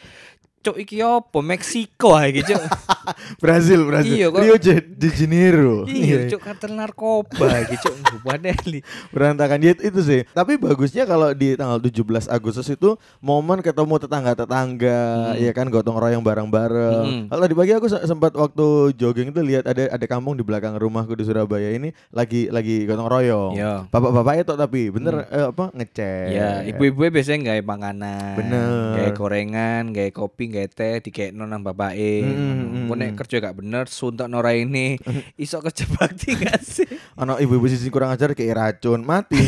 Cuk 0.61 0.77
iki 0.77 1.01
apa 1.01 1.41
Meksiko 1.41 2.13
ae 2.13 2.31
iki, 2.31 2.45
Cuk. 2.45 2.61
Brazil, 3.43 3.81
Brazil. 3.83 4.13
Iya, 4.13 4.27
kok- 4.29 4.41
Rio 4.41 4.57
de, 4.61 5.09
Janeiro. 5.09 5.77
Iya, 5.85 6.29
Cuk 6.29 6.41
kartel 6.43 6.77
narkoba 6.77 7.65
iki, 7.65 7.81
Cuk. 7.81 7.97
Berantakan 9.11 9.59
ya, 9.59 9.73
itu 9.73 10.01
sih. 10.01 10.21
Tapi 10.29 10.57
bagusnya 10.57 11.05
kalau 11.05 11.33
di 11.33 11.57
tanggal 11.57 11.81
17 11.81 12.29
Agustus 12.29 12.69
itu 12.69 12.93
momen 13.19 13.61
ketemu 13.61 13.97
tetangga-tetangga, 13.99 15.01
Hmm. 15.31 15.39
ya 15.39 15.51
kan 15.51 15.67
gotong 15.67 15.97
royong 15.97 16.21
bareng-bareng. 16.21 17.07
Hmm. 17.07 17.23
Kalau 17.27 17.41
tadi 17.41 17.55
pagi 17.55 17.73
aku 17.73 17.87
se- 17.87 18.05
sempat 18.05 18.33
waktu 18.33 18.67
jogging 18.95 19.31
itu 19.31 19.41
lihat 19.41 19.65
ada 19.65 19.89
ada 19.89 20.07
kampung 20.07 20.35
di 20.35 20.43
belakang 20.43 20.77
rumahku 20.77 21.15
di 21.15 21.25
Surabaya 21.25 21.73
ini 21.73 21.89
lagi 22.11 22.49
lagi 22.49 22.85
gotong 22.85 23.09
royong. 23.09 23.53
Iya. 23.57 23.75
Bapak-bapak 23.89 24.35
itu 24.39 24.53
tapi 24.55 24.81
bener 24.91 25.25
eh, 25.27 25.49
apa 25.49 25.73
ngecek. 25.73 26.27
Ya, 26.31 26.51
ibu-ibu 26.67 27.09
biasanya 27.09 27.51
gawe 27.51 27.63
panganan, 27.65 28.37
Bener. 28.37 28.93
gawe 28.95 29.11
gorengan, 29.15 29.83
gawe 29.91 30.11
kopi, 30.13 30.50
gawe 30.51 30.67
teh, 30.67 31.01
dikekno 31.01 31.43
nang 31.43 31.63
bapake. 31.63 32.21
Hmm, 32.21 32.85
Engko 32.85 32.95
nek 32.95 33.11
kerja 33.17 33.41
gak 33.41 33.57
bener, 33.59 33.87
suntuk 33.87 34.27
nora 34.27 34.53
ini, 34.53 34.99
iso 35.39 35.59
kerja 35.59 35.87
bakti 35.89 36.35
gak 36.35 36.61
sih? 36.61 36.87
Anak 37.21 37.39
ibu-ibu 37.39 37.67
sisi 37.67 37.89
kurang 37.89 38.11
ajar 38.11 38.35
kayak 38.35 38.55
racun 38.55 39.01
mati. 39.01 39.39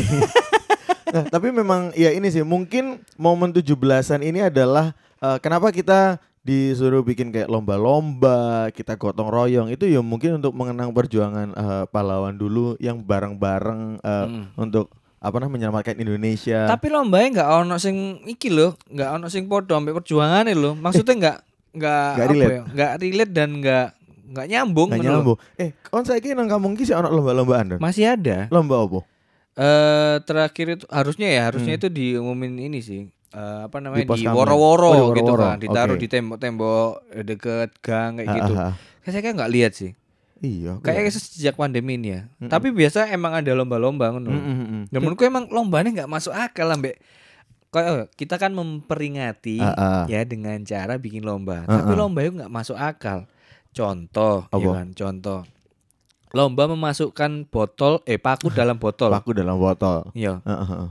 nah, 1.13 1.27
tapi 1.27 1.51
memang 1.51 1.93
ya 1.93 2.09
ini 2.09 2.27
sih 2.27 2.41
mungkin 2.41 3.03
momen 3.15 3.51
17-an 3.51 4.23
ini 4.23 4.47
adalah 4.47 4.91
eh, 5.19 5.37
kenapa 5.37 5.69
kita 5.69 6.17
disuruh 6.41 6.99
bikin 6.99 7.31
kayak 7.31 7.47
lomba-lomba, 7.47 8.67
kita 8.75 8.99
gotong 8.99 9.31
royong 9.31 9.71
itu 9.71 9.87
ya 9.87 10.03
mungkin 10.03 10.43
untuk 10.43 10.51
mengenang 10.51 10.91
perjuangan 10.91 11.55
eh, 11.55 11.85
pahlawan 11.87 12.35
dulu 12.35 12.75
yang 12.79 12.99
bareng-bareng 12.99 13.99
eh, 13.99 14.25
Hmm. 14.27 14.45
untuk 14.57 14.91
apa 15.23 15.35
namanya 15.39 15.71
menyelamatkan 15.71 15.95
Indonesia. 15.95 16.67
Tapi 16.67 16.91
lombanya 16.91 17.27
nggak 17.33 17.49
ono 17.57 17.75
sing 17.77 17.95
iki 18.25 18.51
lho, 18.51 18.75
nggak 18.85 19.09
ono 19.15 19.27
sing 19.27 19.47
podo 19.47 19.71
ambek 19.71 19.95
perjuangane 19.95 20.51
lho. 20.51 20.75
Maksudnya 20.75 21.15
nggak 21.15 21.37
nggak 21.73 22.07
Nggak 22.13 22.27
apa 22.27 22.33
relate. 22.35 22.51
ya? 22.51 22.61
Nggak 22.67 22.91
relate 22.99 23.31
dan 23.31 23.49
nggak 23.57 23.87
nggak 24.29 24.47
nyambung. 24.49 24.87
Nggak 24.91 25.05
nyambung. 25.05 25.37
Eh, 25.55 25.69
kon 25.81 26.03
saiki 26.03 26.35
nang 26.35 26.45
kampung 26.45 26.75
ki 26.75 26.83
sih 26.83 26.91
ono 26.91 27.07
lomba-lombaan 27.07 27.65
Don? 27.65 27.79
Masih 27.79 28.03
ada. 28.09 28.51
Lomba 28.51 28.83
apa? 28.83 28.99
Eh 29.53 30.15
terakhir 30.21 30.65
itu 30.73 30.85
harusnya 30.89 31.29
ya, 31.29 31.41
harusnya 31.47 31.73
Hmm. 31.73 31.79
itu 31.79 31.87
diumumin 31.87 32.53
ini 32.57 32.81
sih. 32.81 33.07
Eh, 33.31 33.59
apa 33.65 33.79
namanya 33.79 34.05
Di 34.05 34.19
di 34.19 34.27
woro-woro 34.27 34.91
Oh, 34.91 35.09
di 35.09 35.17
gitu 35.17 35.33
kan, 35.33 35.57
ditaruh 35.57 35.97
Oke. 35.97 36.01
di 36.01 36.07
tembok-tembok 36.07 36.89
deket 37.23 37.69
gang 37.79 38.17
kayak 38.17 38.29
gitu. 38.29 38.53
Saya 39.03 39.21
kayak 39.21 39.35
nggak 39.37 39.53
lihat 39.53 39.73
sih. 39.73 39.91
Iya. 40.43 40.75
Kayaknya 40.77 41.01
nggak- 41.07 41.23
sejak 41.25 41.55
pandemi 41.55 41.95
ini 41.95 42.07
ya. 42.11 42.21
Mm-mm. 42.35 42.51
Tapi 42.51 42.67
biasa 42.69 43.07
emang 43.07 43.31
ada 43.31 43.47
lomba-lomba 43.49 44.11
ngono. 44.11 44.27
Mm, 44.27 44.37
mm, 44.37 44.55
mm. 44.59 44.83
Dan 44.91 44.99
menurutku 44.99 45.23
emang 45.23 45.47
lombanya 45.47 45.89
nggak 45.95 46.11
masuk 46.11 46.31
akal 46.31 46.67
ambek 46.67 46.99
kayak 47.71 48.11
kita 48.13 48.35
kan 48.35 48.51
memperingati 48.51 49.57
Ah, 49.57 49.73
ah. 49.73 50.03
ya 50.05 50.21
dengan 50.21 50.59
cara 50.61 50.93
bikin 50.95 51.23
lomba. 51.23 51.63
Ah, 51.63 51.79
Tapi 51.79 51.91
ah. 51.91 51.97
lomba 51.97 52.19
itu 52.21 52.35
nggak 52.35 52.51
masuk 52.51 52.75
akal. 52.75 53.25
Contoh, 53.71 54.45
ya 54.45 54.53
Apa? 54.53 54.69
kan? 54.75 54.87
Contoh. 54.91 55.39
Lomba 56.29 56.67
memasukkan 56.67 57.47
botol 57.47 58.03
eh 58.03 58.17
paku 58.17 58.51
dalam 58.51 58.75
botol. 58.75 59.09
Paku 59.09 59.31
dalam 59.31 59.55
botol. 59.55 60.11
Iya. 60.11 60.43
Heeh. 60.43 60.85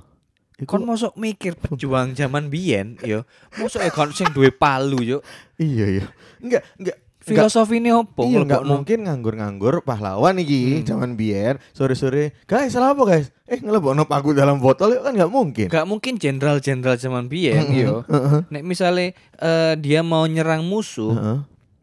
Iku- 0.58 0.70
Kon 0.72 0.82
mosok 0.82 1.14
mikir 1.14 1.54
pejuang 1.56 2.14
zaman 2.14 2.46
biyen, 2.46 2.94
yo. 3.02 3.26
Mosok 3.56 3.82
e 3.82 3.90
kon 3.90 4.10
sing 4.10 4.30
duwe 4.30 4.48
palu, 4.48 5.02
yo. 5.02 5.18
Iya 5.56 5.86
iya. 5.92 6.04
Enggak, 6.38 6.62
enggak. 6.76 6.96
Filosofi 7.22 7.78
ini 7.78 7.90
opo? 7.90 8.22
iya 8.24 8.42
ngelebokno? 8.42 8.70
mungkin 8.74 8.98
nganggur-nganggur 9.02 9.74
pahlawan 9.80 10.36
iki 10.36 10.82
Hmm. 10.82 10.84
zaman 10.84 11.10
biyen 11.14 11.54
sore-sore. 11.70 12.34
Guys, 12.44 12.70
salah 12.70 12.92
apa 12.92 13.02
guys? 13.04 13.30
Eh 13.44 13.56
ngelebokno 13.56 14.04
paku 14.04 14.32
dalam 14.32 14.58
botol 14.58 14.92
itu 14.92 15.00
kan 15.00 15.14
enggak 15.14 15.30
mungkin. 15.30 15.66
Gak 15.68 15.86
mungkin 15.86 16.14
jenderal-jenderal 16.16 16.96
zaman 16.96 17.26
biyen, 17.26 17.62
Heeh, 17.64 17.84
yo. 17.84 18.02
heeh, 18.04 18.42
Nek 18.48 18.62
misale 18.62 19.14
eh, 19.34 19.74
dia 19.76 20.00
mau 20.00 20.24
nyerang 20.24 20.60
musuh, 20.60 21.12
heeh. 21.12 21.38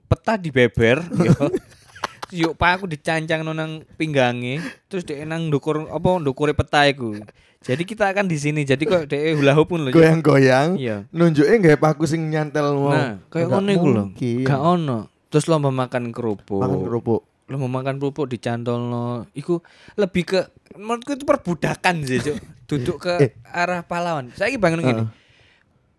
peta 0.05 0.36
dibeber, 0.36 1.00
yo. 1.25 1.36
Yuk 2.29 2.53
paku 2.53 2.86
dicancang 2.86 3.41
nang 3.41 3.81
pinggangi, 3.96 4.62
terus 4.86 5.01
dia 5.01 5.24
nang 5.24 5.50
ndukur 5.50 5.88
apa 5.88 6.10
ndukure 6.15 6.53
peta 6.53 6.86
iku. 6.86 7.17
Jadi 7.60 7.84
kita 7.84 8.08
akan 8.08 8.24
di 8.24 8.38
sini. 8.38 8.62
Jadi 8.63 8.86
kok 8.86 9.03
dia 9.05 9.34
hula 9.34 9.51
hoop 9.51 9.67
pun 9.67 9.81
lho. 9.81 9.89
Yo. 9.89 9.98
Goyang-goyang. 9.98 10.77
Iya. 10.77 11.10
Nunjuke 11.10 11.51
nggak 11.51 11.75
paku 11.75 12.05
sing 12.05 12.29
nyantel 12.29 12.72
mau. 12.72 12.93
Nah, 12.93 13.19
kayak 13.27 13.50
Nggak 13.50 13.58
ngono 13.58 13.69
iku 13.74 13.88
lho. 13.89 14.03
Gak 14.46 14.62
ono. 14.62 15.00
Terus 15.29 15.45
lomba 15.45 15.69
makan 15.69 16.09
kerupuk. 16.09 16.59
Makan 16.59 16.81
kerupuk. 16.83 17.21
lo 17.45 17.57
mau 17.57 17.71
makan 17.71 17.98
kerupuk 17.98 18.29
dicantolno 18.29 19.25
iku 19.33 19.57
lebih 19.95 20.21
ke 20.24 20.39
menurutku 20.71 21.13
itu 21.13 21.25
perbudakan 21.25 22.05
sih 22.05 22.21
cuk 22.21 22.38
duduk 22.69 22.98
ke 23.00 23.13
Eh. 23.19 23.31
arah 23.43 23.81
pahlawan 23.81 24.29
saya 24.31 24.53
bangun 24.55 24.77
gini 24.79 25.01
Heeh. 25.01 25.09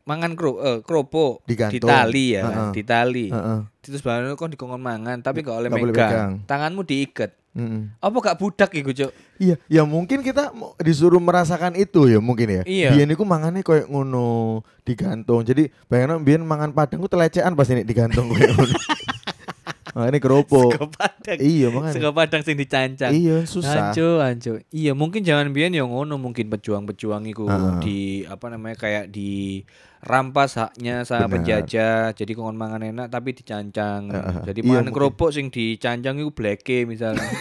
mangan 0.00 0.32
kro, 0.32 0.58
eh, 0.58 0.78
kropo 0.80 1.42
Digantung. 1.42 1.90
ditali 1.90 2.34
ya, 2.34 2.42
Heeh. 2.44 2.70
ditali. 2.72 3.26
Heeh. 3.28 3.58
Terus 3.80 3.98
baru 4.00 4.34
kok 4.34 4.46
dikongkon 4.48 4.78
mangan 4.78 5.18
tapi 5.20 5.42
gak 5.42 5.54
oleh 5.56 5.66
Gak 5.66 5.78
megang. 5.80 5.90
pegang. 5.92 6.32
Tanganmu 6.46 6.82
diikat. 6.82 7.34
Mm-mm. 7.50 7.98
Apa 7.98 8.16
gak 8.20 8.38
budak 8.38 8.70
iku, 8.72 8.90
Cuk? 8.92 9.10
Iya, 9.36 9.58
ya 9.66 9.82
mungkin 9.82 10.22
kita 10.22 10.54
disuruh 10.78 11.18
merasakan 11.18 11.74
itu 11.74 12.06
ya 12.06 12.18
mungkin 12.18 12.46
ya. 12.48 12.62
Iya. 12.62 12.90
Biyen 12.92 13.10
iku 13.10 13.22
mangane 13.24 13.60
koyo 13.60 13.86
ngono, 13.86 14.62
digantung. 14.80 15.42
Jadi 15.42 15.66
bayangno 15.84 16.18
biyen 16.18 16.42
mangan 16.42 16.70
padang 16.70 16.98
ku 16.98 17.06
telecehan 17.06 17.52
pas 17.52 17.66
ini 17.66 17.82
digantung 17.82 18.30
koyo 18.30 18.46
ngono. 18.48 18.70
Makane 19.90 20.18
keropok. 20.18 20.70
Sego 20.70 20.86
padang. 20.88 21.36
Iya, 21.36 21.66
makanya. 21.68 21.94
Sego 21.94 22.10
padang 22.10 22.42
sing 22.42 22.54
dicancang. 22.54 23.10
Iya, 23.10 23.36
susah. 23.42 23.90
Anco, 23.90 24.08
anco. 24.18 24.52
Iya, 24.68 24.92
mungkin 24.92 25.20
jangan 25.20 25.50
biyen 25.50 25.74
yang 25.74 25.88
ngono, 25.88 26.14
mungkin 26.14 26.46
pejuang-pejuang 26.48 27.26
iku 27.26 27.44
Heeh. 27.44 27.78
di 27.80 27.98
apa 28.24 28.46
namanya 28.48 28.76
kayak 28.76 29.08
di 29.08 29.62
rampas 30.00 30.56
haknya 30.56 31.02
sama 31.02 31.26
Benar. 31.26 31.34
penjajah. 31.36 32.02
Jadi 32.12 32.32
kongon 32.32 32.54
mangan 32.54 32.82
enak 32.82 33.06
tapi 33.08 33.32
dicancang. 33.32 34.08
Heeh. 34.08 34.34
Jadi 34.46 34.58
Iya, 34.62 34.70
mangan 34.78 34.90
kerupuk 34.90 35.30
sing 35.30 35.48
dicancang 35.48 36.16
iku 36.16 36.30
bleke 36.30 36.84
misalnya. 36.84 37.26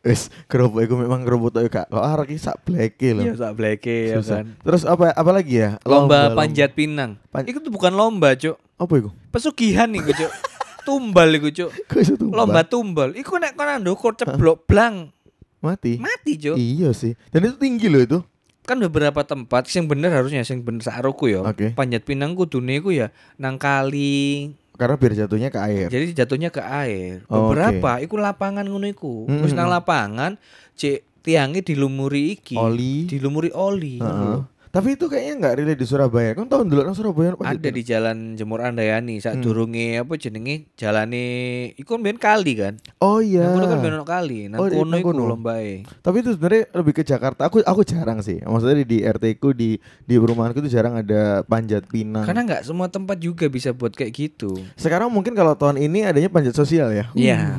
Wis 0.00 0.32
keropok 0.46 0.80
iku 0.80 0.94
memang 0.96 1.20
keropok 1.22 1.52
tok 1.52 1.68
gak 1.68 1.86
kok 1.86 2.00
arek 2.00 2.32
iki 2.32 2.40
sak 2.40 2.64
bleke 2.64 3.12
lho. 3.12 3.22
Iya, 3.22 3.32
sak 3.36 3.52
bleke 3.52 3.96
ya 4.08 4.24
kan. 4.24 4.56
Terus 4.56 4.82
apa 4.82 5.12
apa 5.12 5.30
lagi 5.30 5.60
ya? 5.60 5.76
Lomba, 5.84 6.32
panjat 6.32 6.72
pinang. 6.72 7.20
Pan- 7.28 7.44
Itu 7.44 7.60
tuh 7.60 7.68
bukan 7.68 7.92
lomba, 7.92 8.32
Cuk. 8.32 8.56
Apa 8.74 8.92
iku? 8.96 9.10
Pesugihan 9.28 9.90
iku, 9.92 10.10
Cuk. 10.10 10.32
tumbal 10.80 11.28
iku, 11.32 11.48
Cuk. 11.48 11.70
Tumbal? 12.16 12.36
Lomba 12.36 12.62
tumbal. 12.62 13.10
Iku 13.12 13.36
nek 13.36 13.52
kono 13.52 13.76
ndukur 13.76 14.14
ceblok 14.14 14.64
blang, 14.64 15.10
mati. 15.58 15.96
mati, 15.96 16.36
Cuk. 16.36 16.54
Iya 16.54 16.90
sih. 16.90 17.14
Dan 17.28 17.44
itu 17.44 17.56
tinggi 17.56 17.86
loh 17.86 18.00
itu. 18.00 18.20
kan 18.62 18.76
beberapa 18.76 19.22
tempat 19.22 19.64
sing 19.64 19.88
bener 19.88 20.12
harusnya 20.12 20.44
sing 20.44 20.60
bener 20.60 20.84
saroku 20.84 21.24
ya 21.26 21.40
Oke. 21.40 21.72
panjat 21.72 22.04
pinang 22.04 22.36
kudune 22.36 22.76
iku 22.76 22.92
ya 22.92 23.08
nang 23.34 23.56
kali 23.56 24.52
Karena 24.76 24.92
biar 24.94 25.16
jatuhnya 25.16 25.48
ke 25.48 25.56
air. 25.58 25.88
jadi 25.88 26.12
jatuhnya 26.14 26.52
ke 26.52 26.60
air 26.60 27.24
Oh, 27.26 27.48
beberapa 27.48 27.96
iku 27.98 28.20
lapangan 28.20 28.62
ngono 28.62 28.84
iku 28.86 29.24
Mm, 29.24 29.40
wis 29.40 29.50
mm, 29.50 29.56
nang 29.56 29.72
lapangan 29.72 30.36
cek 30.76 31.00
tiangnya 31.18 31.64
dilumuri 31.64 32.36
iki 32.36 32.60
Oli. 32.60 33.08
dilumuri 33.08 33.48
oli 33.50 34.04
Heeh. 34.04 34.36
Tapi 34.78 34.94
itu 34.94 35.04
kayaknya 35.04 35.34
nggak 35.36 35.54
relate 35.56 35.74
di 35.76 35.86
Surabaya. 35.86 36.30
Kan 36.32 36.46
tahu 36.46 36.62
dulu 36.62 36.80
nang 36.80 36.94
Surabaya 36.94 37.34
apa 37.34 37.42
ada 37.48 37.68
di 37.68 37.82
jalan 37.82 38.16
Jemur 38.32 38.62
Andayani 38.62 39.18
saat 39.18 39.34
Hmm. 39.34 39.42
durunge 39.42 39.98
apa 39.98 40.14
jenenge 40.14 40.70
jalane 40.72 41.26
iku 41.74 41.90
kan 41.90 42.00
biyen 42.00 42.14
kali 42.16 42.52
kan 42.54 42.74
Oh 42.96 43.18
iya. 43.18 43.42
Nang 43.48 43.58
kono 43.58 43.82
kan 43.82 43.90
ono 43.92 44.06
kali 44.06 44.38
nang 44.46 44.58
Oh, 44.58 44.66
di- 44.66 44.78
kono 44.78 44.94
iku 44.94 45.10
lombae 45.10 45.82
Tapi 45.98 46.16
itu 46.20 46.30
sebenarnya 46.30 46.62
lebih 46.72 46.92
ke 46.92 47.02
Jakarta. 47.02 47.42
Aku 47.44 47.58
aku 47.60 47.82
jarang 47.82 48.20
sih. 48.20 48.38
Maksudnya 48.38 48.78
di 48.80 49.02
RT 49.02 49.24
ku 49.36 49.50
di 49.50 49.74
di 50.00 50.14
perumahanku 50.14 50.60
itu 50.60 50.70
jarang 50.70 50.94
ada 50.94 51.42
panjat 51.42 51.82
pinang. 51.84 52.22
karena 52.22 52.46
nggak 52.46 52.62
semua 52.62 52.86
tempat 52.86 53.18
juga 53.18 53.46
bisa 53.46 53.70
buat 53.70 53.90
kayak 53.90 54.12
gitu 54.12 54.54
Sekarang 54.74 55.08
mungkin 55.08 55.32
kalau 55.32 55.52
tahun 55.52 55.80
ini 55.80 56.06
adanya 56.06 56.28
panjat 56.28 56.54
sosial 56.54 56.90
ya. 56.90 57.10
Iya. 57.12 57.58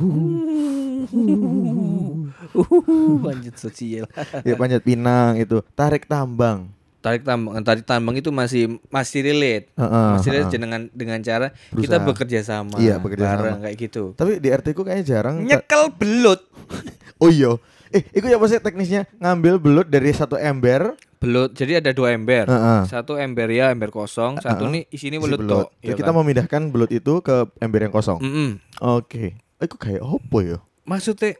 Panjat 3.24 3.56
sosial. 3.56 4.06
ya 4.42 4.54
panjat 4.54 4.80
pinang 4.80 5.36
itu, 5.36 5.60
tarik 5.72 6.06
tambang. 6.06 6.70
Tarik 7.00 7.24
tambang, 7.24 7.56
tarik 7.64 7.84
tambang 7.88 8.12
itu 8.12 8.28
masih 8.28 8.76
masih 8.92 9.24
relate. 9.24 9.72
Heeh, 9.72 10.08
masih 10.14 10.28
relate 10.30 10.52
heeh. 10.52 10.60
dengan 10.60 10.80
dengan 10.92 11.18
cara 11.20 11.48
kita 11.72 11.96
Berusaha. 11.96 12.04
bekerja 12.04 12.40
sama. 12.44 12.76
Iya, 12.76 13.00
bekerja 13.00 13.24
bareng 13.24 13.56
sama. 13.56 13.64
kayak 13.64 13.76
gitu. 13.80 14.02
Tapi 14.12 14.32
di 14.36 14.48
RT 14.52 14.66
ku 14.76 14.84
kayaknya 14.84 15.06
jarang. 15.08 15.40
Nyekel 15.40 15.92
belut. 15.96 16.40
Oh 17.20 17.28
iya. 17.28 17.52
Eh, 17.92 18.00
itu 18.16 18.24
ya 18.24 18.40
pasti 18.40 18.56
teknisnya 18.56 19.04
ngambil 19.20 19.60
belut 19.60 19.86
dari 19.92 20.08
satu 20.08 20.40
ember. 20.40 20.96
Belut. 21.20 21.52
Jadi 21.52 21.84
ada 21.84 21.92
dua 21.92 22.16
ember. 22.16 22.48
Heeh. 22.48 22.88
Satu 22.88 23.20
ember 23.20 23.52
ya, 23.52 23.68
ember 23.68 23.92
kosong. 23.92 24.40
Satu 24.40 24.64
Heeh. 24.64 24.72
nih 24.72 24.82
isinya 24.88 25.20
isi 25.20 25.36
belut. 25.36 25.68
Jadi 25.84 25.84
ya 25.84 25.94
kita 26.00 26.12
kan? 26.12 26.16
memindahkan 26.16 26.62
belut 26.72 26.88
itu 26.88 27.20
ke 27.20 27.44
ember 27.60 27.84
yang 27.84 27.92
kosong. 27.92 28.16
Mm-mm. 28.24 28.56
Oke. 28.80 29.36
Eh, 29.36 29.68
Itu 29.68 29.76
kayak 29.76 30.00
opo 30.00 30.40
ya? 30.40 30.64
Maksudnya 30.88 31.36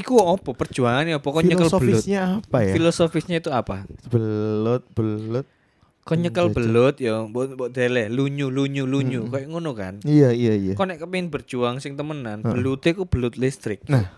Iku 0.00 0.14
apa 0.16 0.50
perjuangannya 0.50 1.16
pokoknya 1.18 1.52
nyekel 1.52 1.68
belut. 1.68 2.00
Filosofisnya 2.00 2.20
apa 2.40 2.58
ya? 2.62 2.72
Filosofisnya 2.72 3.36
itu 3.38 3.50
apa? 3.50 3.84
belut, 4.08 4.82
belut. 4.90 5.46
Kau 6.00 6.16
nyekel 6.16 6.48
belut 6.48 6.96
ya, 6.96 7.20
mbok 7.22 7.54
mbok 7.54 7.68
dele, 7.70 8.08
lunyu 8.08 8.48
lunyu 8.48 8.82
lunyu 8.84 9.20
Mm-mm. 9.22 9.30
kayak 9.30 9.46
ngono 9.46 9.70
kan. 9.72 10.00
Iya, 10.02 10.32
iya, 10.32 10.56
iya. 10.56 10.74
Kau 10.74 10.82
nek 10.82 10.98
kepengin 10.98 11.28
berjuang 11.28 11.78
sing 11.78 11.94
temenan, 11.94 12.40
Heeh. 12.40 12.50
belute 12.50 12.96
ku 12.96 13.04
belut 13.04 13.36
listrik. 13.36 13.84
Nah, 13.86 14.08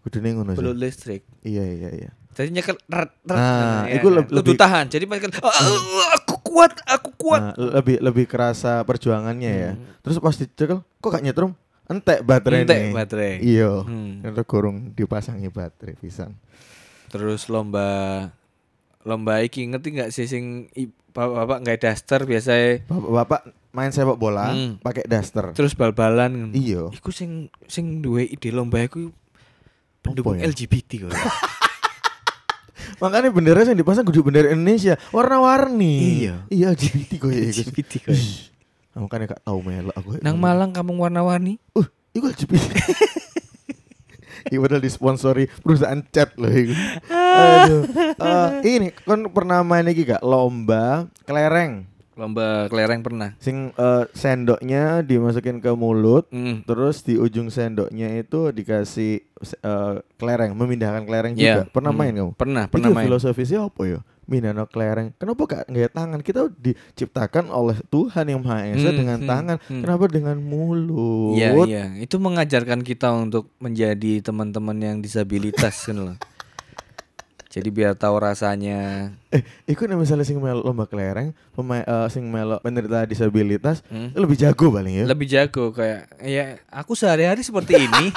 kudune 0.00 0.30
ngono 0.30 0.54
sih. 0.54 0.58
Belut 0.58 0.78
listrik. 0.78 1.26
Iya, 1.42 1.66
iya, 1.66 1.90
iya. 1.92 2.10
Jadi 2.32 2.48
nyekel 2.48 2.78
ret 2.86 3.12
ret. 3.26 3.36
Nah, 3.36 3.84
ya 3.84 3.98
iku 3.98 4.08
kan? 4.08 4.16
leb- 4.16 4.30
Kudu 4.30 4.40
lebih- 4.46 4.56
tahan. 4.56 4.84
Jadi 4.88 5.04
pas 5.04 5.18
kan, 5.20 5.30
"Ah, 5.36 5.52
ah, 5.52 5.80
aku 6.16 6.34
kuat, 6.40 6.72
aku 6.86 7.10
kuat. 7.18 7.42
Nah, 7.42 7.52
lebih 7.76 7.96
lebih 8.00 8.24
kerasa 8.24 8.80
perjuangannya 8.82 9.52
ya. 9.52 9.70
Hmm. 9.74 9.84
Terus 10.00 10.16
pas 10.16 10.32
dicekel, 10.32 10.80
kok 10.80 11.10
gak 11.10 11.20
nyetrum? 11.20 11.52
Entek 11.84 12.22
baterai 12.22 12.62
Entek 12.62 12.82
baterai. 12.90 13.32
Iya. 13.38 13.82
Hmm. 13.82 14.22
Itu 14.22 14.42
kurung 14.42 14.92
dipasangi 14.92 15.46
baterai 15.46 15.94
pisan. 15.94 16.38
Terus 17.08 17.46
lomba 17.46 18.30
lomba 19.02 19.38
iki 19.38 19.66
ngerti 19.66 19.88
nggak 19.92 20.10
sih 20.10 20.24
sing 20.24 20.70
i- 20.72 20.88
bapak-bapak 21.12 21.58
nggak 21.60 21.78
daster 21.82 22.20
biasa 22.22 22.52
Bapak-bapak 22.86 23.40
main 23.70 23.90
sepak 23.90 24.16
bola 24.16 24.48
Hmm. 24.48 24.78
pakai 24.78 25.04
daster. 25.04 25.52
terus 25.52 25.72
bal-balan. 25.72 26.52
Iya. 26.52 26.88
Iku 26.90 27.10
sing 27.10 27.48
sing 27.66 28.00
duwe 28.00 28.24
ide 28.24 28.48
lomba 28.48 28.80
iku 28.80 29.12
pendukung 30.00 30.36
ya? 30.36 30.46
LGBT 30.46 31.04
kok. 31.04 31.12
Makanya 32.98 33.28
bendera 33.28 33.62
yang 33.62 33.74
dipasang 33.74 34.02
kudu 34.02 34.22
bendera 34.22 34.50
Indonesia, 34.50 34.94
warna-warni. 35.10 36.22
Iya. 36.22 36.34
Iya 36.48 36.66
LGBT 36.70 37.10
kok 37.18 37.28
ya. 37.28 37.42
LGBT 37.44 37.92
kok. 38.00 38.14
Makanya 38.94 39.24
gak 39.30 39.42
tahu 39.42 39.58
melok 39.60 39.94
aku. 39.94 40.08
Nang 40.20 40.36
Malang 40.36 40.70
kampung 40.70 40.98
warna-warni. 40.98 41.56
Uh, 41.72 41.84
iku 42.12 42.28
LGBT. 42.28 42.72
Iya 44.44 44.58
padahal 44.58 44.82
disponsori 44.82 45.46
perusahaan 45.62 46.02
cat 46.04 46.34
loh 46.34 46.50
itu. 46.50 46.74
Aduh. 47.08 47.82
Eh, 48.12 48.48
ini 48.66 48.88
kan 48.90 49.22
pernah 49.30 49.62
main 49.62 49.80
lagi 49.80 50.02
gak 50.02 50.18
lomba 50.20 51.06
kelereng. 51.22 51.86
Lomba 52.12 52.66
kelereng 52.66 53.00
pernah. 53.00 53.38
Sing 53.38 53.70
eh, 53.70 54.04
sendoknya 54.12 55.00
dimasukin 55.00 55.56
ke 55.56 55.70
mulut, 55.72 56.26
Mm. 56.28 56.66
terus 56.66 57.00
di 57.00 57.14
ujung 57.14 57.48
sendoknya 57.48 58.18
itu 58.18 58.50
dikasih 58.50 59.22
eh, 59.62 59.94
kelereng, 60.18 60.52
memindahkan 60.52 61.06
kelereng 61.06 61.32
Iya. 61.32 61.62
juga. 61.62 61.62
Pernah 61.70 61.92
Mm. 61.92 61.98
main 62.02 62.12
kamu? 62.12 62.30
Pernah, 62.34 62.64
Itu 62.66 62.72
pernah 62.74 62.90
main. 62.92 63.06
filosofisnya 63.06 63.60
apa 63.62 63.82
ya? 63.86 64.00
Mindano 64.32 64.64
kelereng. 64.64 65.12
Kenapa 65.14 65.42
gak 65.44 65.64
nggak 65.68 65.92
tangan? 65.92 66.20
Kita 66.20 66.48
diciptakan 66.48 67.52
oleh 67.52 67.76
Tuhan 67.86 68.24
yang 68.24 68.40
Maha 68.40 68.64
Esa 68.66 68.88
Hmm, 68.88 68.96
dengan 68.96 69.18
hmm, 69.20 69.28
tangan. 69.28 69.56
hmm. 69.60 69.82
Kenapa 69.84 70.04
dengan 70.08 70.36
mulut? 70.40 71.36
Iya, 71.36 71.48
iya. 71.62 71.84
Itu 72.00 72.16
mengajarkan 72.16 72.80
kita 72.80 73.12
untuk 73.12 73.52
menjadi 73.58 74.24
teman-teman 74.24 74.74
yang 74.74 74.96
disabilitas 74.98 75.84
kan 75.84 76.00
loh. 76.00 76.16
Jadi 77.52 77.68
biar 77.68 77.92
tahu 77.92 78.16
rasanya. 78.16 79.12
Eh, 79.28 79.44
iku 79.68 79.84
nih 79.84 79.92
misalnya 79.92 80.24
sing 80.24 80.40
melo 80.40 80.64
lomba 80.64 80.88
kelereng, 80.88 81.36
pemain 81.52 81.84
eh, 81.84 82.08
sing 82.08 82.24
melo 82.24 82.56
penderita 82.58 83.04
disabilitas 83.04 83.84
Hmm. 83.86 84.08
lebih 84.16 84.40
jago 84.40 84.72
paling 84.72 84.94
ya. 84.96 85.04
Lebih 85.04 85.28
jago 85.28 85.68
kayak 85.68 86.08
ya 86.24 86.56
aku 86.66 86.96
sehari-hari 86.96 87.44
seperti 87.44 87.76
ini. 87.76 88.08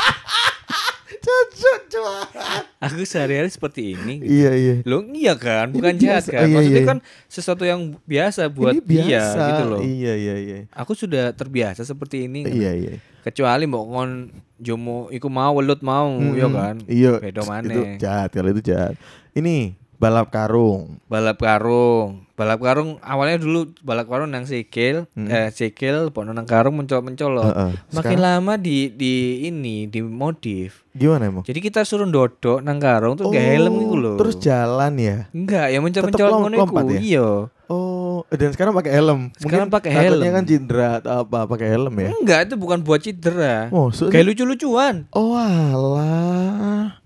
Aku 2.81 3.01
sehari-hari 3.03 3.49
seperti 3.49 3.93
ini. 3.93 4.21
gitu. 4.21 4.29
Iya, 4.31 4.51
iya. 4.53 4.73
Loh 4.83 5.05
iya 5.07 5.33
kan, 5.37 5.69
Ini 5.69 5.75
bukan 5.75 5.93
jahat 5.97 6.23
biasa. 6.25 6.31
kan. 6.31 6.45
Iya, 6.45 6.55
Maksudnya 6.55 6.81
iya. 6.81 6.89
kan 6.89 6.97
sesuatu 7.25 7.63
yang 7.63 7.81
biasa 8.03 8.41
buat 8.49 8.73
Ini 8.73 8.81
biasa 8.81 9.37
dia 9.37 9.49
gitu 9.51 9.63
loh. 9.65 9.79
Iya, 9.81 10.13
iya, 10.15 10.35
iya. 10.35 10.57
Aku 10.73 10.93
sudah 10.93 11.31
terbiasa 11.31 11.81
seperti 11.81 12.25
ini. 12.25 12.41
Iya, 12.43 12.71
iya. 12.73 12.93
Kecuali 13.21 13.65
mau 13.65 13.85
ngon 13.85 14.29
jomo 14.55 15.09
iku 15.09 15.27
mau 15.27 15.53
welut 15.53 15.81
mau 15.81 16.09
ya 16.33 16.45
Mm-mm. 16.45 16.53
kan. 16.53 16.75
Iya. 16.85 17.11
Beda 17.17 17.41
Itu 17.41 17.49
maneh. 17.49 17.97
jahat 17.97 18.29
kalau 18.33 18.49
itu 18.49 18.61
jahat. 18.63 18.93
Ini 19.33 19.73
balap 19.95 20.29
karung. 20.29 20.99
balap 21.05 21.37
karung 21.39 22.24
balap 22.35 22.59
karung 22.59 22.99
awalnya 22.99 23.39
dulu 23.39 23.71
balap 23.79 24.05
karung 24.05 24.27
nang 24.27 24.43
sikil 24.43 25.07
Hmm. 25.11 25.25
eh 25.25 25.47
sikil 25.49 26.11
pono 26.11 26.29
nang 26.29 26.43
karung 26.43 26.75
mencolok 26.75 27.03
mencolok 27.05 27.47
Heeh. 27.47 27.71
makin 27.89 27.95
Sekarang 28.11 28.19
lama 28.21 28.53
di 28.55 28.91
di 28.91 29.13
ini 29.41 29.87
di 29.87 29.99
modif 29.99 30.83
gimana 30.91 31.25
emang? 31.25 31.43
jadi 31.43 31.59
kita 31.61 31.81
suruh 31.81 32.03
dodok 32.05 32.59
nang 32.59 32.75
karung 32.77 33.15
terus 33.15 33.27
gak 33.29 33.39
helm 33.49 33.73
gitu 33.77 33.95
loh 33.95 34.13
Oh, 34.13 34.19
Terus 34.19 34.35
jalan 34.37 34.93
ya. 34.95 35.17
enggak 35.31 35.65
ya 35.65 35.79
mencolok 35.79 36.07
mencolok 36.09 36.37
ngono 36.41 36.55
iku 36.57 36.75
ya? 36.85 36.99
iya 37.01 37.27
Oh, 37.65 38.21
dan 38.29 38.53
sekarang 38.53 38.71
pakai 38.71 38.93
helm. 38.93 39.33
Sekarang 39.33 39.65
Mungkin 39.65 39.73
pakai 39.73 39.89
helm. 39.89 40.21
kan 40.21 40.45
cindera 40.45 41.01
atau 41.01 41.25
apa 41.25 41.49
pakai 41.49 41.65
helm 41.67 41.97
ya. 41.97 42.13
enggak 42.13 42.39
itu 42.45 42.55
bukan 42.55 42.79
buat 42.79 43.01
cedera 43.01 43.73
Oh, 43.73 43.89
so- 43.89 44.05
kayak 44.07 44.29
lucu-lucuan 44.29 45.09
Oh, 45.09 45.33
alah. 45.33 47.01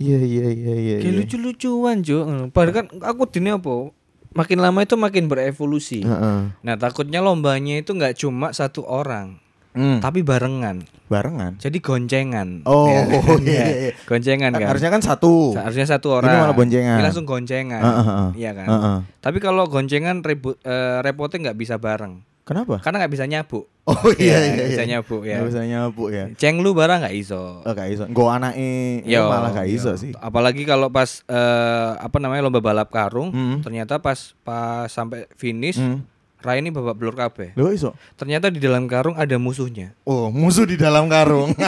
Iya, 0.00 0.16
iya, 0.18 0.46
iya, 0.48 0.74
iya. 0.74 0.96
kayak 0.96 1.04
iya. 1.04 1.18
lucu-lucuan 1.20 2.00
jo 2.00 2.24
padahal 2.48 2.72
kan 2.74 2.86
aku 3.04 3.28
dini 3.28 3.52
apa 3.52 3.92
makin 4.30 4.58
lama 4.58 4.80
itu 4.80 4.94
makin 4.94 5.26
berevolusi 5.26 6.02
Heeh. 6.02 6.38
nah 6.60 6.74
takutnya 6.76 7.18
lombanya 7.18 7.78
itu 7.78 7.90
nggak 7.90 8.14
cuma 8.16 8.50
satu 8.50 8.82
orang 8.84 9.38
Hmm. 9.70 10.02
tapi 10.02 10.26
barengan. 10.26 10.82
Barengan. 11.06 11.54
Jadi 11.62 11.78
goncengan. 11.78 12.66
Oh, 12.66 12.90
Ya. 12.90 13.06
oh, 13.22 13.38
iya, 13.38 13.64
iya. 13.70 13.92
Goncengan 14.10 14.50
Kan. 14.50 14.66
Harusnya 14.66 14.90
kan 14.90 14.98
satu. 14.98 15.54
Seharusnya 15.54 15.86
satu 15.86 16.18
orang. 16.18 16.26
Ini 16.26 16.42
malah 16.42 16.56
boncengan. 16.58 16.96
Ini 16.98 17.02
langsung 17.06 17.22
goncengan. 17.22 17.78
Heeh, 17.78 18.02
heeh. 18.02 18.30
Iya 18.34 18.50
kan. 18.50 18.66
Heeh. 18.66 18.96
Tapi 19.22 19.38
kalau 19.38 19.70
goncengan 19.70 20.26
ribut 20.26 20.58
eh, 20.66 20.98
repotnya 21.06 21.50
nggak 21.50 21.58
bisa 21.62 21.78
bareng. 21.78 22.18
Kenapa? 22.50 22.82
Karena 22.82 23.06
nggak 23.06 23.14
bisa 23.14 23.30
nyabu. 23.30 23.62
Oh 23.86 24.10
iya 24.18 24.42
iya 24.42 24.50
nggak 24.58 24.66
iya. 24.66 24.72
bisa 24.74 24.84
nyabu 24.90 25.16
ya. 25.22 25.36
Nggak 25.38 25.48
bisa 25.54 25.62
nyapu 25.70 26.04
ya. 26.10 26.24
Ceng 26.34 26.58
lu 26.58 26.74
barang 26.74 26.98
nggak 27.06 27.14
iso. 27.14 27.62
Oh, 27.62 27.70
gak 27.70 27.86
iso. 27.94 28.10
Gue 28.10 28.26
anaknya 28.26 29.06
Yo, 29.06 29.30
malah 29.30 29.54
gak 29.54 29.70
iso 29.70 29.94
yo. 29.94 30.02
sih. 30.02 30.10
Apalagi 30.18 30.66
kalau 30.66 30.90
pas 30.90 31.22
eh, 31.30 31.90
apa 31.94 32.18
namanya 32.18 32.42
lomba 32.42 32.58
balap 32.58 32.90
karung, 32.90 33.30
Hmm. 33.30 33.62
ternyata 33.62 34.02
pas 34.02 34.34
pas 34.42 34.90
sampai 34.90 35.30
finish 35.38 35.78
Hmm. 35.78 36.02
Rai 36.42 36.58
ini 36.58 36.72
babak 36.72 36.96
belur 36.98 37.14
kabeh. 37.14 37.52
Lo 37.54 37.70
iso. 37.70 37.94
Ternyata 38.18 38.50
di 38.50 38.58
dalam 38.58 38.88
karung 38.90 39.14
ada 39.14 39.36
musuhnya. 39.38 39.94
Oh, 40.02 40.32
musuh 40.34 40.66
di 40.66 40.74
dalam 40.74 41.06
karung. 41.06 41.52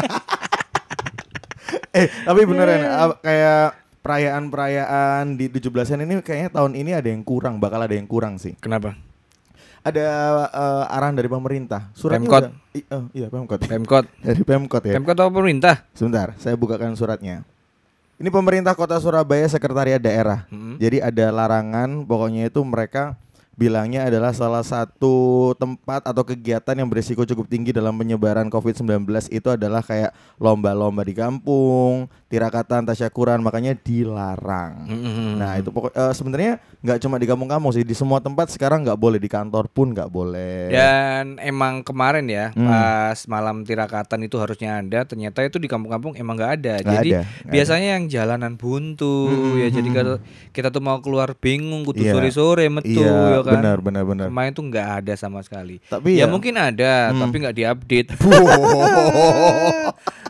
eh, 1.95 2.09
tapi 2.25 2.41
beneran 2.43 2.81
ah, 2.89 3.13
kayak 3.21 3.79
perayaan-perayaan 4.03 5.39
di 5.39 5.47
17-an 5.47 6.03
ini 6.03 6.15
kayaknya 6.25 6.51
tahun 6.51 6.73
ini 6.75 6.91
ada 6.97 7.07
yang 7.07 7.23
kurang, 7.23 7.61
bakal 7.61 7.85
ada 7.85 7.95
yang 7.95 8.09
kurang 8.09 8.41
sih. 8.41 8.57
Kenapa? 8.59 8.97
Ada 9.83 10.07
eh, 10.49 10.95
arahan 10.95 11.15
dari 11.15 11.27
pemerintah. 11.27 11.91
Suratnya 11.93 12.23
Pemkot. 12.23 12.43
udah- 12.45 12.55
i- 12.73 12.87
oh, 12.89 13.05
iya, 13.11 13.27
Pemkot. 13.27 13.61
Pemkot. 13.61 14.05
Dari 14.23 14.43
Pemkot 14.43 14.83
ya. 14.83 14.95
Pemkot 14.95 15.15
atau 15.15 15.29
pemerintah? 15.29 15.83
Sebentar, 15.93 16.39
saya 16.39 16.55
bukakan 16.55 16.95
suratnya. 16.95 17.43
Ini 18.17 18.31
pemerintah 18.31 18.73
Kota 18.73 18.95
Surabaya 18.97 19.43
Sekretariat 19.45 19.99
Daerah. 19.99 20.47
Hmm. 20.47 20.79
Jadi 20.79 21.03
ada 21.03 21.27
larangan, 21.29 22.07
pokoknya 22.07 22.47
itu 22.47 22.63
mereka 22.63 23.19
bilangnya 23.63 24.11
adalah 24.11 24.35
salah 24.35 24.67
satu 24.67 25.15
tempat 25.55 26.03
atau 26.03 26.27
kegiatan 26.27 26.75
yang 26.75 26.91
berisiko 26.91 27.23
cukup 27.23 27.47
tinggi 27.47 27.71
dalam 27.71 27.95
penyebaran 27.95 28.51
COVID-19 28.51 29.07
itu 29.31 29.49
adalah 29.49 29.79
kayak 29.81 30.11
lomba-lomba 30.37 31.01
di 31.01 31.15
kampung, 31.15 32.11
tirakatan, 32.27 32.83
tasyakuran, 32.83 33.39
makanya 33.39 33.79
dilarang. 33.79 34.83
Hmm. 34.83 35.39
Nah 35.39 35.57
itu 35.57 35.71
pokok 35.71 35.93
eh, 35.93 36.11
sebenarnya 36.11 36.53
nggak 36.81 36.99
cuma 36.99 37.17
di 37.17 37.27
kampung-kampung 37.27 37.71
sih, 37.71 37.83
di 37.83 37.95
semua 37.95 38.19
tempat 38.19 38.51
sekarang 38.51 38.83
nggak 38.83 38.97
boleh, 38.97 39.17
di 39.17 39.31
kantor 39.31 39.71
pun 39.71 39.95
nggak 39.95 40.11
boleh. 40.11 40.67
Dan 40.69 41.39
emang 41.39 41.81
kemarin 41.81 42.27
ya 42.27 42.51
Hmm. 42.53 42.67
pas 42.67 43.19
malam 43.27 43.63
tirakatan 43.63 44.21
itu 44.23 44.37
harusnya 44.37 44.79
ada, 44.79 45.05
ternyata 45.05 45.39
itu 45.41 45.57
di 45.57 45.67
kampung-kampung 45.67 46.17
emang 46.17 46.35
nggak 46.35 46.53
ada. 46.57 46.75
Nggak 46.77 46.93
jadi 46.99 47.11
ada, 47.15 47.21
biasanya 47.47 47.89
yang 47.95 48.05
jalanan 48.09 48.53
buntu 48.57 49.15
Hmm, 49.23 49.55
ya. 49.57 49.69
hmm, 49.69 49.77
Jadi 49.77 49.89
hmm, 49.89 49.97
kalau 49.97 50.15
kita 50.51 50.69
tuh 50.69 50.81
mau 50.81 50.99
keluar 50.99 51.35
bingung, 51.35 51.85
kudu 51.85 52.03
Iya. 52.03 52.13
sore-sore 52.13 52.67
metu 52.67 52.99
Iya, 52.99 53.39
ya 53.39 53.41
kan. 53.45 53.52
Benar, 53.55 53.77
benar, 53.79 54.03
benar. 54.05 54.27
Kemarin 54.29 54.53
tuh 54.53 54.65
nggak 54.65 54.89
ada 54.99 55.13
sama 55.15 55.41
sekali. 55.41 55.77
Tapi 55.85 56.17
ya, 56.17 56.25
ya- 56.25 56.29
mungkin 56.29 56.55
ada, 56.55 57.11
Hmm. 57.11 57.21
tapi 57.21 57.37
nggak 57.39 57.57
diupdate. 57.57 58.09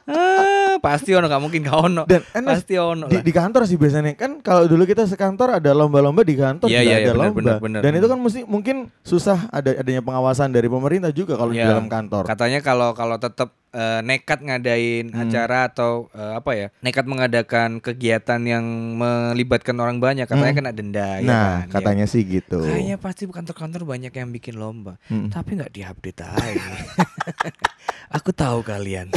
Pasti 0.78 1.11
ono 1.11 1.26
nggak 1.26 1.42
mungkin 1.42 1.61
nggak 1.61 1.78
ono. 1.82 2.02
Dan 2.04 2.22
enak 2.32 2.50
pasti 2.56 2.74
ono 2.74 3.04
di, 3.04 3.18
lah. 3.18 3.22
di 3.22 3.32
kantor 3.32 3.62
sih 3.64 3.76
biasanya 3.76 4.14
kan 4.14 4.38
kalau 4.38 4.64
dulu 4.64 4.85
kita 4.85 5.04
sekantor 5.04 5.58
ada 5.58 5.70
lomba-lomba 5.70 6.22
di 6.22 6.35
kantor 6.35 6.66
Iya, 6.66 6.78
juga 6.78 6.87
iya, 6.87 6.94
ada 6.94 7.00
iya, 7.00 7.11
benar, 7.11 7.18
lomba 7.18 7.38
benar, 7.38 7.58
benar. 7.58 7.80
dan 7.80 7.92
itu 7.92 8.06
kan 8.06 8.18
mesti 8.18 8.40
mungkin 8.42 8.76
susah 9.00 9.38
ada 9.48 9.70
adanya 9.74 10.00
pengawasan 10.00 10.48
dari 10.48 10.66
pemerintah 10.66 11.11
juga 11.11 11.35
kalau 11.35 11.50
di 11.50 11.58
Ya, 11.58 11.68
dalam 11.68 11.87
kantor 11.87 12.24
Katanya 12.24 12.61
kalau 12.61 12.92
kalau 12.92 13.16
tetap 13.16 13.52
eh, 13.70 14.00
nekat 14.00 14.38
ngadain 14.38 15.08
Hmm. 15.08 15.22
acara 15.22 15.66
atau 15.66 16.06
eh, 16.11 16.32
apa 16.35 16.50
ya, 16.52 16.66
nekat 16.78 17.04
mengadakan 17.04 17.78
kegiatan 17.78 18.37
yang 18.42 18.61
melibatkan 18.94 19.72
orang 19.74 19.96
banyak, 19.96 20.24
katanya 20.24 20.50
Hmm. 20.50 20.61
kena 20.61 20.72
denda. 20.72 21.08
ya 21.14 21.24
nah 21.24 21.32
kan? 21.32 21.48
Ya. 21.62 21.72
katanya 21.72 22.04
sih 22.04 22.22
gitu 22.22 22.61
Kayaknya 22.61 22.96
pasti 22.96 23.24
kantor-kantor 23.24 23.82
banyak 23.87 24.12
yang 24.12 24.28
bikin 24.30 24.54
lomba, 24.54 25.00
Mm. 25.08 25.28
tapi 25.28 25.56
nggak 25.56 25.72
diupdate 25.72 26.20
aja. 26.20 26.68
Aku 28.12 28.31
tahu 28.31 28.61
kalian. 28.61 29.09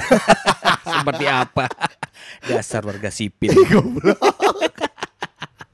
Seperti 0.96 1.26
apa? 1.28 1.68
Dasar 2.48 2.82
warga 2.88 3.12
sipil. 3.12 3.52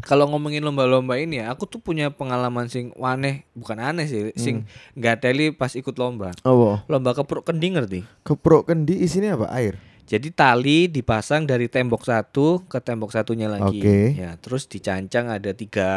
Kalau 0.01 0.27
ngomongin 0.27 0.59
lomba-lomba 0.65 1.15
ini 1.15 1.39
ya, 1.39 1.53
aku 1.53 1.63
tuh 1.69 1.79
punya 1.79 2.11
pengalaman 2.11 2.67
sing 2.67 2.91
aneh, 2.99 3.47
bukan 3.55 3.79
aneh 3.79 4.09
sih, 4.11 4.35
sing 4.35 4.67
nggak 4.97 5.23
teli 5.23 5.55
pas 5.55 5.71
ikut 5.71 5.95
lomba. 5.95 6.35
oh 6.43 6.83
Lomba 6.91 7.15
keprok 7.15 7.47
kendi 7.47 7.71
ngerti? 7.71 7.99
keprok 8.27 8.67
kendi 8.67 8.99
isinya 8.99 9.39
apa? 9.39 9.47
Air 9.55 9.79
Jadi 10.05 10.27
tali 10.31 10.87
dipasang 10.87 11.47
dari 11.47 11.71
tembok 11.71 12.03
satu 12.03 12.61
ke 12.67 12.79
tembok 12.79 13.11
satunya 13.11 13.47
lagi. 13.47 13.79
Oke. 13.79 13.99
Ya, 14.15 14.35
terus 14.35 14.67
dicancang 14.67 15.31
ada 15.31 15.51
tiga 15.55 15.91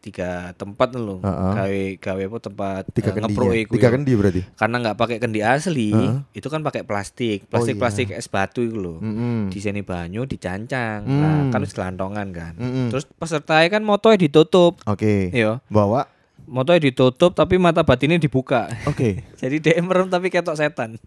tiga 0.00 0.56
tempat 0.56 0.96
loh. 0.96 1.20
Heeh. 1.20 1.52
Gawe 1.54 1.82
gawe 2.00 2.22
apa 2.24 2.38
tempat 2.40 2.82
tiga 2.96 3.12
eh, 3.12 3.14
kendi 3.20 3.32
ngepro 3.36 3.46
ya? 3.52 3.60
iku 3.60 3.72
tiga 3.76 3.88
ya. 3.88 3.92
kendi 3.94 4.12
berarti 4.16 4.40
Karena 4.56 4.76
nggak 4.80 4.96
pakai 4.96 5.16
kendi 5.20 5.40
asli, 5.44 5.88
Heeh. 5.92 6.16
itu 6.32 6.48
kan 6.48 6.64
pakai 6.64 6.82
plastik, 6.88 7.44
Oh, 7.46 7.48
plastik 7.56 7.76
iya. 7.76 7.80
plastik 7.80 8.08
es 8.16 8.28
batu 8.32 8.64
itu 8.64 8.76
loh. 8.80 8.98
Mm-mm. 9.00 9.52
Di 9.52 9.60
sini 9.60 9.84
banyu 9.84 10.24
dicancang. 10.24 11.04
Hmm. 11.04 11.20
Nah, 11.20 11.38
kan 11.52 11.60
wis 11.60 11.76
gelantongan 11.76 12.28
kan. 12.32 12.52
Mm-mm. 12.56 12.88
Terus 12.88 13.04
peserta 13.04 13.60
kan 13.68 13.84
motonya 13.84 14.16
ditutup. 14.16 14.80
oke 14.88 15.30
Iya, 15.36 15.60
bawa 15.68 16.08
motonya 16.50 16.90
ditutup 16.90 17.30
tapi 17.38 17.56
mata 17.62 17.86
batinnya 17.86 18.18
dibuka. 18.18 18.66
oke 18.90 19.22
Jadi 19.40 19.56
dia 19.62 19.78
merem 19.78 20.10
tapi 20.10 20.26
ketok 20.28 20.58
setan. 20.58 20.98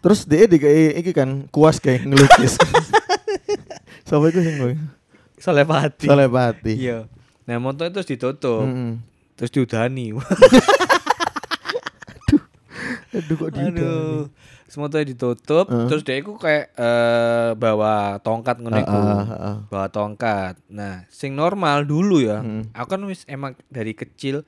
terus 0.00 0.24
dia 0.24 0.48
di 0.48 0.56
iki 0.96 1.12
kan 1.12 1.44
kuas 1.52 1.76
kayak 1.76 2.08
ngelukis 2.08 2.56
Siapa 4.10 4.26
itu 4.26 4.42
sing 4.42 4.58
gue? 4.58 4.74
Solepati. 5.38 6.10
Solepati. 6.10 6.74
Iya. 6.74 7.06
Nah, 7.46 7.62
motor 7.62 7.86
itu 7.86 7.94
terus 7.94 8.10
ditutup. 8.10 8.66
Mm-mm. 8.66 8.98
Terus 9.38 9.54
diudani. 9.54 10.10
Aduh 13.10 13.34
kok 13.38 13.50
di 13.54 13.62
Aduh. 13.70 14.26
Semua 14.70 14.86
tuh 14.86 15.02
ditutup, 15.02 15.66
Heeh. 15.66 15.86
terus 15.90 16.06
dia 16.06 16.22
itu 16.22 16.30
kayak 16.38 16.70
eh, 16.78 17.50
bawa 17.58 18.22
tongkat 18.22 18.62
ngono 18.62 18.78
iku. 18.78 18.94
Ah, 18.94 19.02
ah, 19.02 19.34
ah. 19.34 19.56
Bawa 19.66 19.86
tongkat. 19.90 20.62
Nah, 20.70 21.06
sing 21.10 21.34
normal 21.34 21.86
dulu 21.86 22.22
ya. 22.22 22.38
Mm. 22.38 22.70
Aku 22.74 22.86
kan 22.86 23.02
wis 23.10 23.26
emang 23.26 23.58
dari 23.66 23.98
kecil 23.98 24.46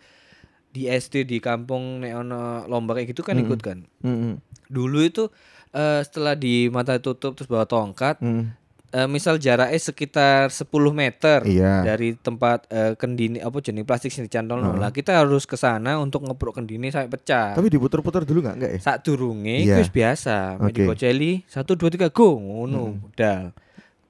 di 0.72 0.88
SD 0.88 1.28
di 1.28 1.36
kampung 1.36 2.00
nek 2.00 2.12
ono 2.16 2.40
lomba 2.64 2.96
kayak 2.96 3.12
gitu 3.12 3.20
kan 3.20 3.36
ikut 3.36 3.60
kan. 3.60 3.84
Mm-mm. 4.00 4.40
Dulu 4.66 4.98
itu 5.00 5.28
eh, 5.70 6.00
setelah 6.00 6.32
di 6.32 6.68
mata 6.68 6.96
tutup 6.96 7.32
terus 7.32 7.44
bawa 7.46 7.64
tongkat, 7.64 8.20
Mm. 8.20 8.44
eh, 8.90 9.08
misal 9.08 9.36
jaraknya 9.36 9.76
sekitar 9.76 10.48
10 10.48 10.68
meter 10.92 11.44
Iya. 11.44 11.80
dari 11.82 12.12
tempat 12.12 12.68
eh, 12.68 12.92
kendini 12.92 13.40
apa 13.40 13.56
jenis 13.56 13.84
plastik 13.84 14.12
sing 14.12 14.24
dicantolno. 14.24 14.72
Lah 14.74 14.88
kita 14.88 15.16
harus 15.16 15.44
ke 15.44 15.56
sana 15.56 15.96
untuk 15.96 16.24
ngeprok 16.24 16.60
kendini 16.60 16.88
sampai 16.88 17.08
pecah. 17.08 17.52
Tapi 17.52 17.68
diputer-puter 17.68 18.24
dulu 18.24 18.44
nggak 18.44 18.56
enggak 18.56 18.72
ya? 18.76 18.80
Saat 18.80 19.04
durunge 19.04 19.64
itu 19.64 19.76
wis 19.76 19.88
biasa, 19.88 20.56
okay. 20.60 20.84
dikoceli 20.84 21.44
1 21.48 21.76
2 21.76 21.88
3 21.88 22.08
go 22.08 22.36
ngono, 22.36 22.96
budal. 22.96 23.52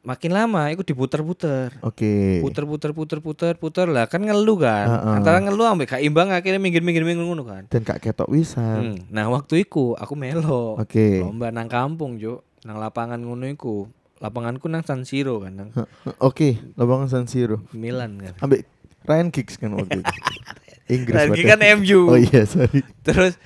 Makin 0.02 0.34
lama 0.34 0.66
itu 0.74 0.82
diputer-puter. 0.82 1.78
Oke. 1.78 2.42
Puter-puter 2.42 2.90
puter-puter 2.90 3.54
puter 3.54 3.86
lah 3.86 4.10
kan 4.10 4.18
ngeluh 4.18 4.58
kan. 4.58 4.86
Heeh. 4.90 5.14
Antara 5.22 5.38
ngeluh 5.38 5.62
ambek 5.70 5.94
gak 5.94 6.02
imbang 6.02 6.34
akhirnya 6.34 6.58
minggir-minggir 6.58 7.06
minggir 7.06 7.22
ngono 7.22 7.46
kan. 7.46 7.70
Dan 7.70 7.86
kak 7.86 8.02
ketok 8.02 8.26
wisan. 8.26 8.78
Hmm. 8.82 8.96
Nah, 9.14 9.30
waktu 9.30 9.62
iku 9.62 9.94
aku 9.94 10.18
melo. 10.18 10.74
Oke. 10.74 11.22
Lomba 11.22 11.54
nang 11.54 11.70
kampung, 11.70 12.18
Juk. 12.18 12.42
Nang 12.66 12.82
lapangan 12.82 13.22
ngono 13.22 13.46
iku. 13.46 13.86
Lapanganku 14.18 14.66
nang 14.66 14.82
San 14.82 15.02
Siro 15.06 15.42
kan, 15.42 15.50
nang 15.54 15.70
Oke, 16.22 16.58
lapangan 16.78 17.06
San 17.10 17.26
Siro. 17.30 17.62
Milan 17.74 18.18
kan. 18.22 18.34
Ambek 18.42 18.66
Ryan 19.06 19.30
Giggs 19.30 19.58
kan 19.58 19.74
waktu 19.74 20.02
itu. 20.02 20.14
Inggris. 20.90 21.14
Lagi 21.14 21.42
padahal. 21.42 21.50
kan 21.58 21.60
MU. 21.82 22.00
Oh 22.10 22.18
iya, 22.18 22.42
sorry. 22.46 22.82
Terus 23.06 23.38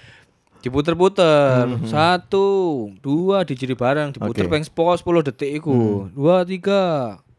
diputer-puter 0.67 1.63
Mhm. 1.65 1.87
satu 1.87 2.47
dua 2.99 3.43
dijiri 3.43 3.73
bareng 3.73 4.11
diputer 4.11 4.45
Oke. 4.45 4.51
peng 4.51 4.65
10 4.65 4.75
10 4.99 5.23
detik 5.25 5.51
iku 5.55 5.75
dua 6.11 6.43
tiga 6.43 6.83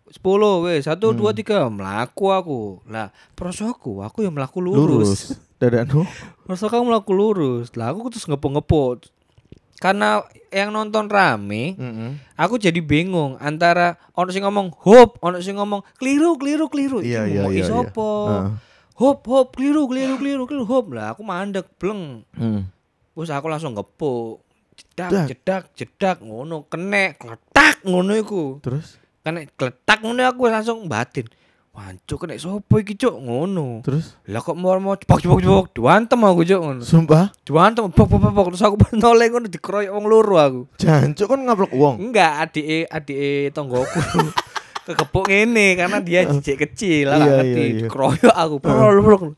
sepuluh 0.07 0.63
wes 0.63 0.83
satu 0.83 1.11
dua 1.11 1.31
tiga 1.31 1.67
melaku 1.67 2.31
aku 2.31 2.59
lah 2.85 3.07
prosoku 3.33 3.99
aku 3.99 4.21
yang 4.21 4.31
melaku 4.31 4.57
lurus, 4.57 4.79
Lurus. 4.79 5.21
Dadano. 5.57 6.07
prosoku 6.41 6.71
aku 6.71 6.85
melaku 6.85 7.11
lurus 7.11 7.67
lah 7.73 7.91
aku 7.91 8.07
terus 8.07 8.23
ngepo-ngepo 8.23 9.03
karena 9.75 10.23
yang 10.47 10.71
nonton 10.71 11.05
rame 11.05 11.75
Mm-mm. 11.75 12.17
aku 12.33 12.57
jadi 12.57 12.79
bingung 12.79 13.35
antara 13.37 13.93
ono 14.11 14.31
sing 14.31 14.41
ngomong 14.41 14.71
hop 14.79 15.19
ono 15.19 15.37
sing 15.37 15.53
ngomong 15.53 15.83
keliru 15.95 16.33
keliru 16.33 16.65
keliru 16.65 16.99
Iya, 16.99 17.27
iya, 17.27 17.43
iya, 17.43 17.51
iya. 17.51 17.61
isopo 17.61 18.11
Heeh. 18.25 18.49
hop 18.95 19.19
hop 19.23 19.47
keliru 19.53 19.85
keliru 19.85 20.15
keliru 20.15 20.43
keliru 20.45 20.65
hop 20.65 20.85
lah 20.89 21.11
aku 21.11 21.21
mandek 21.21 21.67
bleng 21.75 22.23
Hmm. 22.33 22.63
Terus 23.17 23.33
aku 23.33 23.47
langsung 23.47 23.73
ngepuk. 23.73 24.45
Jedak, 24.77 25.09
Dak. 25.09 25.25
jedak, 25.27 25.61
jedak 25.73 26.17
ngono, 26.21 26.69
kene, 26.69 27.17
kletak 27.17 27.81
ngono 27.81 28.13
iku. 28.13 28.61
Terus 28.61 29.01
Kene 29.19 29.49
kletak 29.51 29.99
ngono 29.99 30.21
aku 30.21 30.45
langsung 30.45 30.85
batin. 30.85 31.25
Wancuk 31.73 32.17
kene 32.19 32.37
sopo 32.37 32.77
iki 32.77 32.93
cuk 32.93 33.17
ngono. 33.17 33.81
terus 33.81 34.17
Lah 34.25 34.39
kok 34.39 34.53
mau 34.53 34.73
mau 34.77 34.93
cepak 34.93 35.17
cepak 35.17 35.37
cepak 35.39 35.65
diwantem 35.73 36.19
aku 36.19 36.41
cuk 36.41 36.57
ngono. 36.59 36.81
sumpah 36.81 37.29
Diwantem 37.41 37.89
pok 37.89 38.05
pok 38.07 38.21
pok 38.23 38.45
terus 38.49 38.61
aku 38.61 38.75
noleh 38.97 39.27
ngono 39.27 39.45
dikeroyok 39.45 39.91
wong 39.91 40.05
loro 40.05 40.35
aku. 40.37 40.61
jancuk 40.77 41.25
kan 41.27 41.39
ngablok 41.41 41.73
uang. 41.73 41.95
Enggak, 41.99 42.33
adike 42.39 42.85
adike 42.85 43.29
tonggoku. 43.51 43.99
Kekepuk 44.87 45.25
ngene 45.27 45.75
karena 45.75 45.97
dia 45.99 46.21
jijik 46.23 46.63
kecil 46.63 47.11
lah 47.11 47.17
Iya, 47.19 47.25
ngerti. 47.27 47.49
iya, 47.51 47.65
iya. 47.67 47.79
Dikeroyok 47.83 48.35
aku. 48.35 48.55
Prol, 48.57 48.95
prol. 49.03 49.31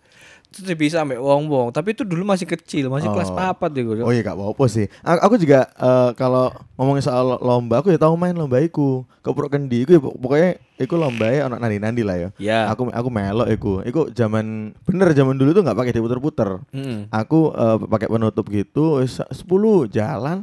Terus 0.50 0.74
bisa 0.74 1.06
ambek 1.06 1.22
wong-wong, 1.22 1.70
tapi 1.70 1.94
itu 1.94 2.02
dulu 2.02 2.26
masih 2.26 2.50
kecil, 2.50 2.90
masih 2.90 3.06
kelas 3.08 3.30
Oh. 3.30 3.38
papat 3.38 3.70
ya 3.70 3.86
Oh 4.02 4.10
iya 4.10 4.26
gak 4.26 4.34
apa-apa 4.34 4.66
sih. 4.66 4.90
Aku 5.06 5.38
juga 5.38 5.70
eh, 5.70 6.10
kalau 6.18 6.50
ngomongin 6.74 7.06
soal 7.06 7.38
lomba, 7.38 7.80
aku 7.80 7.94
ya 7.94 8.02
tahu 8.02 8.18
main 8.18 8.34
lomba 8.34 8.58
iku. 8.58 9.06
Keprok 9.22 9.54
kendi 9.54 9.86
iku 9.86 9.92
ya 9.94 10.02
pok- 10.02 10.18
pokoknya 10.18 10.50
iku 10.82 10.98
lomba 10.98 11.30
ya 11.30 11.46
ono 11.46 11.62
nandi-nandi 11.62 12.02
lah 12.02 12.18
ya. 12.18 12.30
Ya. 12.42 12.60
Aku 12.66 12.90
aku 12.90 13.10
melok 13.10 13.46
iku. 13.48 13.72
Iku 13.86 14.10
zaman 14.10 14.74
bener 14.84 15.14
zaman 15.14 15.38
dulu 15.38 15.54
tuh 15.54 15.62
nggak 15.62 15.78
pakai 15.78 15.94
diputer-puter. 15.94 16.50
Mm. 16.74 17.14
Aku 17.14 17.54
eh, 17.54 17.78
pakai 17.86 18.10
penutup 18.10 18.50
gitu, 18.50 19.06
wis 19.06 19.22
10 19.22 19.46
jalan 19.88 20.42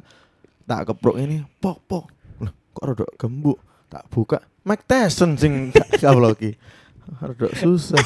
tak 0.71 0.87
keprok 0.87 1.19
ini, 1.19 1.43
pok 1.59 1.83
pok. 1.83 2.07
Loh, 2.39 2.55
kok 2.71 2.85
rodok 2.87 3.11
gembuk. 3.19 3.59
Tak 3.87 4.07
buka, 4.11 4.39
Mike 4.63 4.87
Tyson 4.87 5.35
sing 5.35 5.53
tak 5.75 5.99
kabloki. 5.99 6.55
Rodok 7.19 7.51
susah 7.55 7.99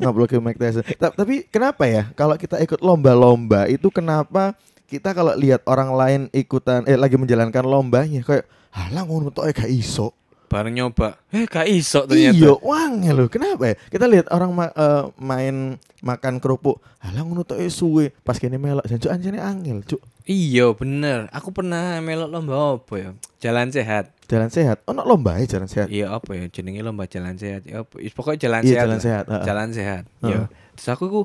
ngabloki 0.00 0.40
Mike 0.40 0.56
Tyson. 0.56 0.82
Ta- 0.96 1.12
Tapi 1.12 1.44
kenapa 1.46 1.84
ya 1.84 2.08
kalau 2.16 2.34
kita 2.34 2.56
ikut 2.58 2.80
lomba-lomba 2.80 3.68
itu 3.68 3.92
kenapa 3.92 4.56
kita 4.88 5.14
kalau 5.14 5.36
lihat 5.38 5.62
orang 5.68 5.94
lain 5.94 6.20
ikutan 6.34 6.82
eh 6.88 6.98
lagi 6.98 7.14
menjalankan 7.14 7.62
lombanya 7.62 8.24
kayak 8.26 8.48
halah 8.74 9.04
ngono 9.06 9.30
tok 9.30 9.52
gak 9.52 9.70
iso. 9.70 10.10
Bareng 10.50 10.74
nyoba, 10.74 11.14
eh 11.30 11.46
gak 11.46 11.70
iso 11.70 12.02
ternyata. 12.04 12.34
Iya, 12.34 12.58
wangnya 12.58 13.14
loh. 13.14 13.30
Kenapa 13.30 13.70
ya? 13.70 13.74
Kita 13.86 14.04
lihat 14.04 14.26
orang 14.28 14.50
ma- 14.50 14.74
eh, 14.74 15.06
main 15.16 15.78
makan 16.02 16.42
kerupuk, 16.42 16.82
halah 16.98 17.22
ngono 17.22 17.46
tok 17.46 17.62
suwe. 17.70 18.10
Pas 18.20 18.34
kene 18.34 18.58
melok 18.58 18.82
jancuk 18.82 19.08
anjene 19.08 19.38
angel, 19.38 19.86
cuk. 19.86 20.02
Iya 20.26 20.74
bener, 20.74 21.30
aku 21.30 21.50
pernah 21.50 22.02
melok 22.02 22.28
lomba 22.28 22.54
apa 22.76 22.94
ya? 22.98 23.10
Jalan 23.38 23.70
sehat. 23.70 24.10
Jalan 24.26 24.50
sehat. 24.50 24.82
Ono 24.84 25.02
lomba 25.02 25.38
ya 25.38 25.46
jalan 25.48 25.66
sehat. 25.66 25.86
Iya 25.86 26.10
apa 26.12 26.34
ya? 26.34 26.44
Jenenge 26.46 26.82
lomba 26.82 27.06
jalan 27.06 27.34
sehat. 27.34 27.62
Ya 27.62 27.86
Pokoknya 27.86 28.50
jalan 28.50 28.60
Iya, 28.60 28.66
sehat. 28.66 28.78
jalan 28.80 28.90
lah. 28.90 29.02
sehat, 29.02 29.24
heeh. 29.26 29.44
Jalan 29.46 29.68
sehat. 29.70 30.02
Heeh. 30.20 30.30
Iya. 30.30 30.40
Terus 30.74 30.88
aku 30.88 31.04
ku 31.06 31.20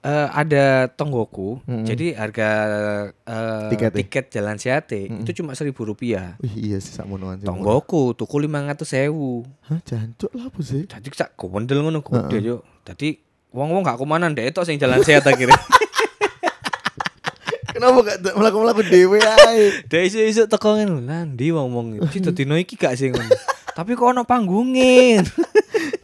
eh, 0.00 0.28
ada 0.32 0.88
tonggoku. 0.88 1.60
Mm-mm. 1.64 1.84
Jadi 1.84 2.16
harga 2.16 2.48
eh, 3.12 3.68
Tiketnya? 3.72 3.98
tiket 4.04 4.24
jalan 4.32 4.56
sehat 4.56 4.88
Mm-mm. 4.88 5.24
itu 5.24 5.42
cuma 5.44 5.52
seribu 5.52 5.84
rupiah. 5.84 6.36
Wih, 6.40 6.72
iya 6.72 6.78
sih 6.80 6.96
sakmonoan 6.96 7.40
sih. 7.40 7.46
Tonggoku 7.48 8.16
tuku 8.16 8.36
lima 8.40 8.64
ratus 8.64 8.96
sewu. 8.96 9.44
Hah, 9.68 9.80
jancuk 9.84 10.32
lah 10.32 10.48
apa 10.48 10.60
sih? 10.64 10.88
Jadi 10.88 11.08
sak 11.12 11.36
gondel 11.36 11.84
ngono 11.84 12.00
gede 12.00 12.38
yo. 12.40 12.64
Jadi 12.84 13.20
wong-wong 13.50 13.82
gak 13.82 13.98
kumanan 13.98 14.32
deh 14.32 14.46
itu 14.46 14.62
sing 14.64 14.78
jalan 14.78 15.02
sehat 15.02 15.26
akhirnya. 15.26 15.56
Kenapa 17.70 18.02
gak 18.02 18.34
melakukan-melakukan 18.34 18.88
dewe 18.90 19.18
ae? 19.22 19.86
Dek 19.86 20.02
isu-isu 20.10 20.50
teko 20.50 20.74
ngene 20.74 21.06
nanti 21.06 21.54
wong-wong 21.54 22.02
iki 22.02 22.18
dadi 22.18 22.42
dino 22.42 22.58
iki 22.58 22.74
gak 22.74 22.98
sing 22.98 23.14
ngono. 23.14 23.30
Tapi 23.78 23.94
kok 23.94 24.10
ono 24.10 24.22
panggungin. 24.26 25.22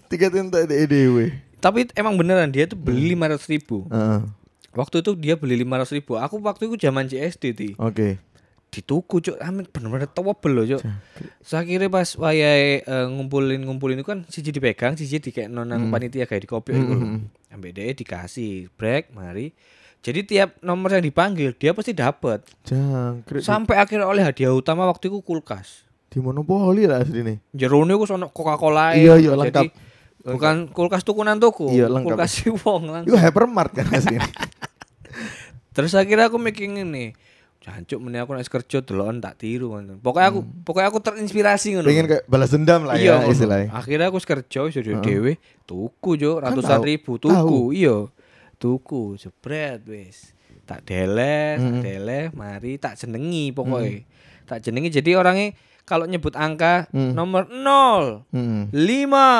Tiket 0.07 0.33
entek 0.39 0.71
de 0.71 0.87
dewe. 0.87 1.46
Tapi 1.59 1.89
emang 1.93 2.15
beneran 2.15 2.49
dia 2.49 2.65
tuh 2.65 2.77
beli 2.77 3.03
Hmm. 3.03 3.13
lima 3.13 3.27
ratus 3.29 3.47
ribu. 3.47 3.89
Heeh. 3.89 4.21
Waktu 4.71 5.01
itu 5.01 5.11
dia 5.15 5.35
beli 5.35 5.57
lima 5.57 5.77
ratus 5.77 5.93
ribu. 5.93 6.15
Aku 6.15 6.37
waktu 6.39 6.67
itu 6.67 6.77
zaman 6.79 7.07
CSD 7.07 7.45
ti. 7.51 7.69
Oke. 7.77 8.21
Dituku 8.67 9.21
cuk, 9.21 9.39
amin 9.39 9.65
bener-bener 9.65 10.05
tewebel 10.05 10.53
loh 10.53 10.67
cuk. 10.67 10.83
Saya 11.41 11.65
kira 11.65 11.87
pas 11.87 12.13
wayahe 12.13 12.83
eh, 12.83 13.07
ngumpulin 13.09 13.63
ngumpulin 13.63 13.97
itu 13.97 14.05
kan 14.05 14.27
siji 14.27 14.51
dipegang, 14.51 14.95
siji 14.95 15.17
dikekno 15.19 15.63
nang 15.63 15.89
panitia 15.89 16.25
kayak 16.25 16.45
di 16.45 16.51
kopi 16.51 16.71
Hmm, 16.71 16.83
lho. 16.83 16.95
hmm, 16.95 17.19
Ambek 17.51 17.73
dia 17.73 17.95
dikasih 17.95 18.69
break, 18.71 19.11
mari. 19.11 19.57
Jadi 19.99 20.23
tiap 20.25 20.61
nomor 20.61 20.93
yang 20.93 21.01
dipanggil 21.01 21.51
dia 21.53 21.73
pasti 21.73 21.91
dapat. 21.91 22.45
Jangkrik. 22.63 23.41
Sampai 23.41 23.75
akhirnya 23.77 24.05
oleh 24.05 24.21
hadiah 24.21 24.53
utama 24.53 24.85
waktu 24.85 25.09
itu 25.09 25.19
kulkas. 25.21 25.89
di 26.07 26.19
monopoli 26.19 26.85
lah 26.85 27.01
asline. 27.01 27.41
Jerone 27.51 27.93
ku 27.93 28.05
sono 28.05 28.29
Coca-Cola. 28.29 28.93
Iya, 28.95 29.19
iya, 29.19 29.33
lengkap. 29.33 29.69
Bukan 30.29 30.55
kulkas 30.69 31.03
tukunan 31.03 31.37
tuku, 31.37 31.71
Iya, 31.71 31.87
lengkap. 31.87 32.19
kulkas 32.19 32.31
si 32.33 32.51
wong 32.51 32.83
langsung. 32.89 33.07
Itu 33.07 33.17
hypermart 33.17 33.71
kan 33.73 33.87
asline. 33.89 34.27
Terus 35.71 35.93
akhirnya 35.93 36.27
aku 36.27 36.37
mikir 36.37 36.67
ngene. 36.67 37.15
Jancuk 37.59 37.99
meneh 37.99 38.19
aku 38.19 38.31
nek 38.31 38.47
kerja 38.47 38.79
deloken 38.81 39.19
tak 39.19 39.37
tiru 39.37 39.71
ngono. 39.73 39.99
Pokoknya 39.99 40.29
aku 40.29 40.41
pokoknya 40.63 40.89
aku 40.89 41.01
terinspirasi 41.01 41.69
ngono. 41.75 41.87
Pengen 41.87 42.07
kayak 42.07 42.25
balas 42.25 42.49
dendam 42.49 42.83
lah 42.83 42.95
iya, 42.95 43.19
ya 43.19 43.27
istilahnya. 43.27 43.69
Akhirnya 43.71 44.07
aku 44.07 44.19
kerja 44.19 44.61
iso 44.65 44.81
dhewe 44.81 45.35
tuku 45.65 46.11
yo 46.15 46.39
Kan 46.39 46.55
ratusan 46.55 46.79
tahu. 46.79 46.87
ribu 46.87 47.13
tuku. 47.19 47.61
Iya. 47.77 47.97
Tuku 48.57 49.03
jebret 49.15 49.83
wis. 49.85 50.31
Tak 50.63 50.83
deleh, 50.83 51.55
tak 51.55 51.63
Mm-mm. 51.63 51.83
deleh, 51.85 52.25
mari 52.33 52.75
tak 52.75 52.95
jenengi 52.97 53.51
pokoknya. 53.51 54.03
Tak 54.45 54.59
jenengi 54.61 54.91
jadi 54.91 55.15
orangnya 55.15 55.55
kalau 55.83 56.03
nyebut 56.03 56.35
angka 56.35 56.91
Mm. 56.91 57.15
nomor 57.15 57.47
0 57.47 58.27
Heeh. 58.31 58.63
lima 58.73 59.31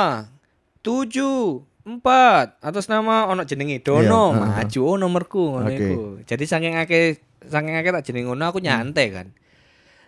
tujuh 0.87 1.67
empat 1.83 2.63
atas 2.63 2.87
nama 2.87 3.27
ono 3.27 3.43
jenenge 3.43 3.83
Dono 3.83 4.31
Iya, 4.31 4.63
maju 4.63 4.81
oh 4.87 4.97
nomorku 4.97 5.43
ngono 5.55 5.71
iku. 5.71 5.99
Jadi 6.23 6.45
saking 6.47 6.79
akeh 6.79 7.19
saking 7.43 7.75
akeh 7.75 7.91
tak 7.91 8.05
jeneng 8.07 8.31
ngono 8.31 8.47
aku 8.47 8.63
nyantai 8.63 9.07
kan. 9.11 9.27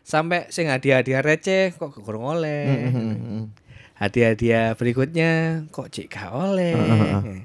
Sampai 0.03 0.49
sing 0.49 0.71
hadiah-hadiah 0.71 1.21
receh 1.21 1.75
kok 1.77 1.93
kurang 2.01 2.25
oleh. 2.25 2.65
Heeh, 2.65 2.91
heeh. 2.95 3.45
Hadiah-hadiah 3.99 4.73
berikutnya 4.73 5.31
kok 5.69 5.91
cek 5.91 6.07
gak 6.09 6.31
oleh. 6.33 6.73
Heeh, 6.73 7.43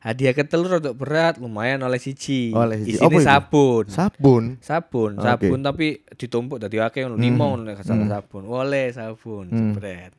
Hadiah 0.00 0.38
ketelur 0.38 0.78
untuk 0.78 0.94
berat 0.94 1.42
lumayan 1.42 1.82
oleh 1.82 1.98
siji. 1.98 2.54
Oleh 2.54 2.78
siji. 2.78 2.94
Isine 2.94 3.18
sabun. 3.20 3.90
Sabun. 3.90 4.44
Sabun, 4.62 5.18
sabun 5.18 5.60
tapi 5.66 6.06
ditumpuk 6.14 6.62
dadi 6.62 6.78
akeh 6.78 7.02
ngono, 7.02 7.18
Hmm. 7.18 7.66
nek 7.66 7.82
salah 7.82 8.06
Hmm. 8.06 8.14
sabun. 8.14 8.42
Oleh 8.46 8.94
sabun, 8.94 9.50
Hmm. 9.50 9.74
jebret. 9.74 10.14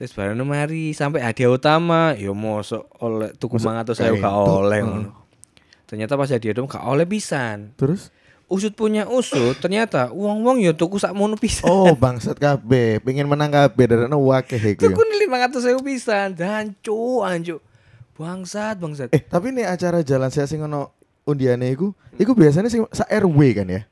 Terus 0.00 0.16
baru 0.16 0.32
mari 0.48 0.96
sampai 0.96 1.20
hadiah 1.20 1.52
utama, 1.52 2.16
ya 2.16 2.32
mosok 2.32 2.88
oleh 3.04 3.36
tuku 3.36 3.60
500 3.60 3.92
saya 3.92 4.16
gak 4.16 4.24
kayak 4.24 4.32
oleh 4.32 4.80
itu. 4.80 4.88
ngono. 4.88 5.10
Ternyata 5.84 6.16
pas 6.16 6.32
hadiah 6.32 6.56
utama 6.56 6.72
gak 6.72 6.86
oleh 6.88 7.04
pisan. 7.04 7.76
Terus? 7.76 8.08
Usut 8.48 8.72
punya 8.72 9.04
usut, 9.04 9.60
ternyata 9.60 10.08
uang-uang 10.08 10.64
ya 10.64 10.72
tuku 10.72 10.96
sakmono 10.96 11.36
pisan. 11.36 11.68
Oh, 11.68 11.92
bangsat 11.92 12.40
kabeh, 12.40 13.04
pengen 13.04 13.28
menang 13.28 13.52
kabeh 13.52 13.84
darane 13.92 14.16
wakeh 14.16 14.56
iku. 14.72 14.88
ya. 14.88 14.96
Tuku 14.96 15.04
500 15.04 15.68
saya 15.68 15.76
pisan, 15.84 16.28
dancu, 16.32 17.20
ancu. 17.20 17.60
Bangsat, 18.16 18.80
bangsat. 18.80 19.12
Eh, 19.12 19.20
tapi 19.20 19.52
nih 19.52 19.68
acara 19.68 20.00
jalan 20.00 20.32
saya 20.32 20.48
sing 20.48 20.64
ono 20.64 20.96
undiane 21.28 21.68
iku, 21.68 21.92
iku 22.16 22.32
biasanya 22.32 22.72
sing 22.72 22.88
sa 22.88 23.04
RW 23.04 23.38
kan 23.52 23.68
ya? 23.68 23.84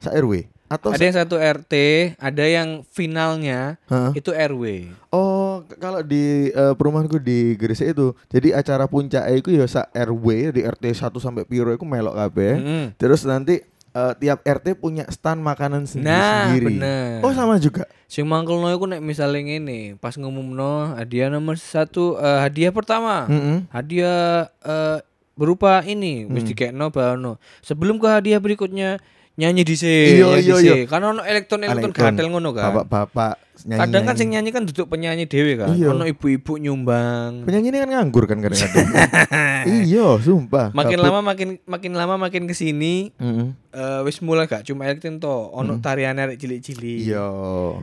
Sa 0.00 0.08
RW 0.16 0.48
atau 0.70 0.94
ada 0.94 1.02
yang 1.02 1.16
satu 1.18 1.34
RT, 1.34 1.74
ada 2.14 2.44
yang 2.46 2.86
finalnya 2.86 3.74
Heeh. 3.90 4.14
itu 4.14 4.30
RW. 4.30 4.94
Oh, 5.10 5.66
kalau 5.76 5.98
di 6.00 6.48
eh, 6.48 6.74
perumahanku 6.78 7.18
di 7.18 7.58
Gresik 7.58 7.90
itu, 7.90 8.14
jadi 8.30 8.54
acara 8.54 8.86
puncak 8.86 9.26
itu 9.34 9.50
ya 9.50 9.66
sa 9.66 9.90
RW 9.90 10.54
di 10.54 10.62
RT 10.62 10.84
1 10.94 11.10
sampai 11.18 11.42
piro 11.42 11.68
iku 11.68 11.82
melok 11.82 12.14
kabeh. 12.14 12.54
Mm-mm. 12.54 12.84
Terus 12.94 13.26
nanti 13.26 13.58
eh, 13.90 14.12
tiap 14.16 14.40
RT 14.40 14.78
punya 14.78 15.02
stand 15.10 15.42
makanan 15.42 15.82
Nah, 15.82 15.90
sendiri-sendiri. 15.90 16.66
bener. 16.70 17.18
Oh, 17.20 17.34
sama 17.34 17.58
juga. 17.58 17.90
Sing 18.06 18.22
mangkelno 18.22 18.70
iku 18.70 18.86
nek 18.86 19.02
misale 19.02 19.42
ngene, 19.42 19.98
pas 19.98 20.14
ngumumno 20.14 20.94
hadiah 20.94 21.26
nomor 21.26 21.58
satu 21.58 22.14
eh, 22.14 22.38
hadiah 22.40 22.70
pertama. 22.70 23.26
Heeh. 23.26 23.66
Hadiah 23.68 24.46
eh, 24.62 24.98
berupa 25.34 25.82
ini 25.82 26.26
wis 26.26 26.42
Hmm. 26.42 26.48
dikekno. 26.48 26.86
Sebelum 27.60 27.96
ke 27.96 28.06
hadiah 28.06 28.38
berikutnya 28.38 29.02
nyanyi 29.40 29.62
di 29.64 29.74
Iya, 30.20 30.36
iya, 30.36 30.56
iya. 30.60 30.74
Karena 30.84 31.16
ono 31.16 31.22
elektron-elektron 31.24 31.96
Elektron. 31.96 32.12
gatel 32.12 32.26
ngono 32.28 32.52
kan. 32.52 32.64
Bapak-bapak 32.68 33.32
nyanyi. 33.64 33.80
Kadang 33.80 34.02
kan 34.04 34.14
sing 34.14 34.28
nyanyi 34.32 34.50
kan 34.50 34.62
duduk 34.64 34.86
penyanyi 34.86 35.24
dhewe 35.24 35.56
kan. 35.56 35.72
Iya. 35.74 35.92
Ono 35.92 36.04
ibu-ibu 36.04 36.56
nyumbang. 36.56 37.44
penyanyi 37.44 37.68
ini 37.70 37.78
kan 37.80 37.90
nganggur 37.90 38.24
kan 38.24 38.38
kadang-kadang. 38.40 38.88
iya, 39.84 40.06
sumpah. 40.20 40.72
Makin 40.72 40.98
Kabut. 40.98 41.06
lama 41.10 41.20
makin 41.20 41.48
makin 41.64 41.92
lama 41.92 42.14
makin 42.16 42.44
ke 42.46 42.54
sini 42.54 43.12
Heeh. 43.16 43.52
eh, 43.70 44.00
wis 44.02 44.18
mulai 44.20 44.46
gak 44.46 44.64
cuma 44.64 44.86
elektron 44.86 45.18
to, 45.18 45.30
ono 45.52 45.78
tarian 45.78 46.16
arek 46.16 46.38
cilik-cilik. 46.38 47.00
Hmm. 47.04 47.08
Iya. 47.12 47.26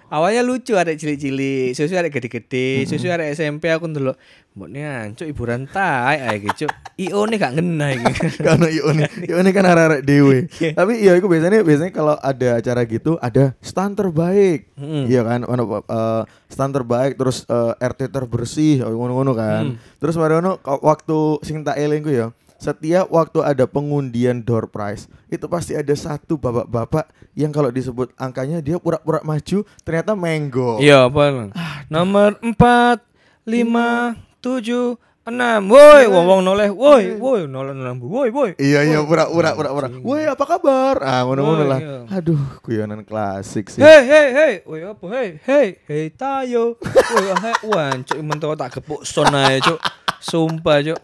Awalnya 0.09 0.41
lucu 0.41 0.73
ada 0.73 0.91
cilik-cilik, 0.91 1.73
susu 1.73 1.93
ada 1.93 2.09
gede-gede, 2.09 2.85
susu 2.85 3.07
ada 3.07 3.27
SMP 3.27 3.69
aku 3.69 3.87
ndelok. 3.87 4.17
Mbokne 4.57 4.81
ancuk 4.81 5.29
hiburan 5.29 5.69
tai 5.69 6.17
ae 6.17 6.41
iki, 6.41 6.65
Cuk. 6.65 6.71
IO 6.97 7.29
ne 7.29 7.37
gak 7.37 7.53
ngena 7.53 7.93
iki. 7.93 8.13
Karena 8.45 8.65
Ione, 8.73 9.05
Ione 9.29 9.49
kan 9.53 9.69
arek-arek 9.69 10.01
dewe. 10.01 10.49
Iya. 10.57 10.73
Tapi 10.73 10.93
iya 10.97 11.13
itu 11.13 11.29
biasanya 11.29 11.61
biasanya 11.61 11.93
kalau 11.93 12.17
ada 12.17 12.57
acara 12.57 12.81
gitu 12.89 13.21
ada 13.21 13.53
stand 13.61 14.01
terbaik. 14.01 14.73
Mm. 14.73 15.05
Iya 15.05 15.21
kan, 15.21 15.45
ono 15.45 15.66
eh, 15.69 16.23
stand 16.47 16.73
terbaik 16.73 17.19
terus 17.19 17.43
eh, 17.45 17.73
RT 17.77 18.09
terbersih 18.09 18.87
oh, 18.87 18.95
ngono-ngono 18.95 19.31
kan. 19.35 19.63
Hmm. 19.73 19.77
Terus 19.99 20.15
mari 20.15 20.39
ono 20.39 20.57
ko- 20.57 20.81
waktu 20.81 21.17
sing 21.43 21.61
tak 21.61 21.77
elingku 21.77 22.11
ya. 22.11 22.31
Setiap 22.57 23.13
waktu 23.13 23.45
ada 23.45 23.69
pengundian 23.69 24.41
door 24.41 24.65
prize 24.65 25.05
itu 25.29 25.45
pasti 25.45 25.77
ada 25.77 25.93
satu 25.93 26.41
bapak-bapak 26.41 27.05
yang 27.37 27.53
kalau 27.53 27.69
disebut 27.69 28.09
angkanya 28.17 28.65
dia 28.65 28.81
pura-pura 28.81 29.21
maju 29.21 29.61
ternyata 29.85 30.17
menggo. 30.17 30.81
Iya, 30.81 31.05
apa? 31.05 31.53
Nomor 31.85 32.41
4 32.41 32.97
5 33.45 34.17
7 34.41 35.06
6. 35.27 35.67
Woi, 35.67 36.07
wong-wong 36.07 36.39
noleh. 36.39 36.71
Woi, 36.71 37.19
woi, 37.19 37.43
noleh 37.45 37.75
noleh. 37.75 37.99
Woi, 37.99 38.29
woi. 38.31 38.49
Iya 38.55 38.87
iya 38.87 38.99
pura-pura 39.03 39.51
pura-pura. 39.51 39.91
Woi 39.91 40.23
apa 40.23 40.39
kabar? 40.39 41.03
Ah 41.03 41.27
ngono-ngono 41.27 41.63
Woi, 41.63 41.67
lah. 41.67 41.79
iya. 41.83 41.97
Aduh, 42.15 42.39
guyonan 42.63 43.03
klasik 43.03 43.67
sih. 43.67 43.83
Hei, 43.83 44.07
hei, 44.07 44.27
hei. 44.31 44.53
Woi, 44.63 44.87
apa? 44.87 45.03
Hei, 45.11 45.35
hei, 45.43 45.67
hei 45.83 46.05
tayo. 46.09 46.79
Woi, 46.79 47.25
hei, 47.27 47.55
wancuk 47.59 48.17
mentok 48.23 48.55
tak 48.55 48.79
gepuk 48.79 49.03
son 49.03 49.27
ae, 49.35 49.59
Cuk. 49.59 49.75
Sumpah, 50.17 50.79
Cuk. 50.81 50.99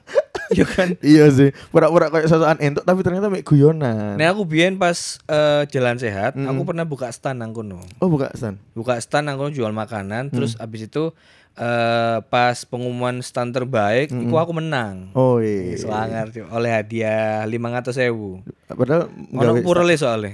Ya 0.54 0.68
kan. 0.68 0.94
iya 1.02 1.28
sih. 1.28 1.50
Pura-pura 1.72 2.08
kayak 2.08 2.30
sosokan 2.30 2.60
entuk 2.62 2.84
tapi 2.86 3.02
ternyata 3.02 3.26
mek 3.28 3.42
guyonan. 3.42 4.16
Nah 4.16 4.28
aku 4.30 4.46
biyen 4.46 4.78
pas 4.78 5.18
eh, 5.26 5.64
jalan 5.68 5.98
sehat, 5.98 6.36
Mm-mm. 6.38 6.46
aku 6.46 6.62
pernah 6.64 6.86
buka 6.86 7.10
stand 7.10 7.42
nang 7.42 7.52
kono. 7.52 7.82
Oh, 7.98 8.06
buka 8.06 8.30
Stan. 8.36 8.60
Buka 8.72 9.00
stand 9.00 9.28
nang 9.28 9.36
kono 9.36 9.50
jual 9.50 9.72
makanan, 9.72 10.30
Mm. 10.30 10.36
terus 10.36 10.54
abis 10.56 10.92
itu 10.92 11.10
eh 11.54 12.18
pas 12.28 12.58
pengumuman 12.64 13.22
stand 13.22 13.54
terbaik, 13.54 14.10
iku 14.10 14.36
aku 14.36 14.54
menang. 14.54 15.14
Oh 15.14 15.38
iya. 15.38 15.78
Selangar 15.78 16.28
Cuk. 16.28 16.50
oleh 16.50 16.72
hadiah 16.72 17.46
500 17.46 17.94
sewu. 17.94 18.42
Padahal 18.66 19.10
Ono 19.30 19.52
gawe- 19.54 19.62
purele 19.62 19.94
soalnya. 19.94 20.34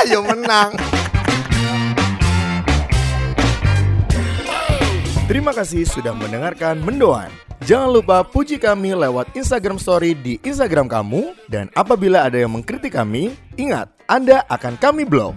Ayo 0.00 0.24
menang. 0.30 0.72
Terima 5.26 5.50
kasih 5.50 5.82
sudah 5.82 6.14
mendengarkan 6.14 6.78
Mendoan. 6.80 7.28
Jangan 7.60 7.90
lupa 7.90 8.22
puji 8.22 8.56
kami 8.56 8.94
lewat 8.94 9.34
Instagram 9.34 9.76
Story 9.76 10.14
di 10.14 10.38
Instagram 10.40 10.86
kamu 10.86 11.34
dan 11.48 11.66
apabila 11.72 12.22
ada 12.22 12.38
yang 12.38 12.54
mengkritik 12.54 12.94
kami, 12.94 13.34
ingat 13.58 13.90
Anda 14.06 14.46
akan 14.46 14.78
kami 14.78 15.02
blok. 15.02 15.34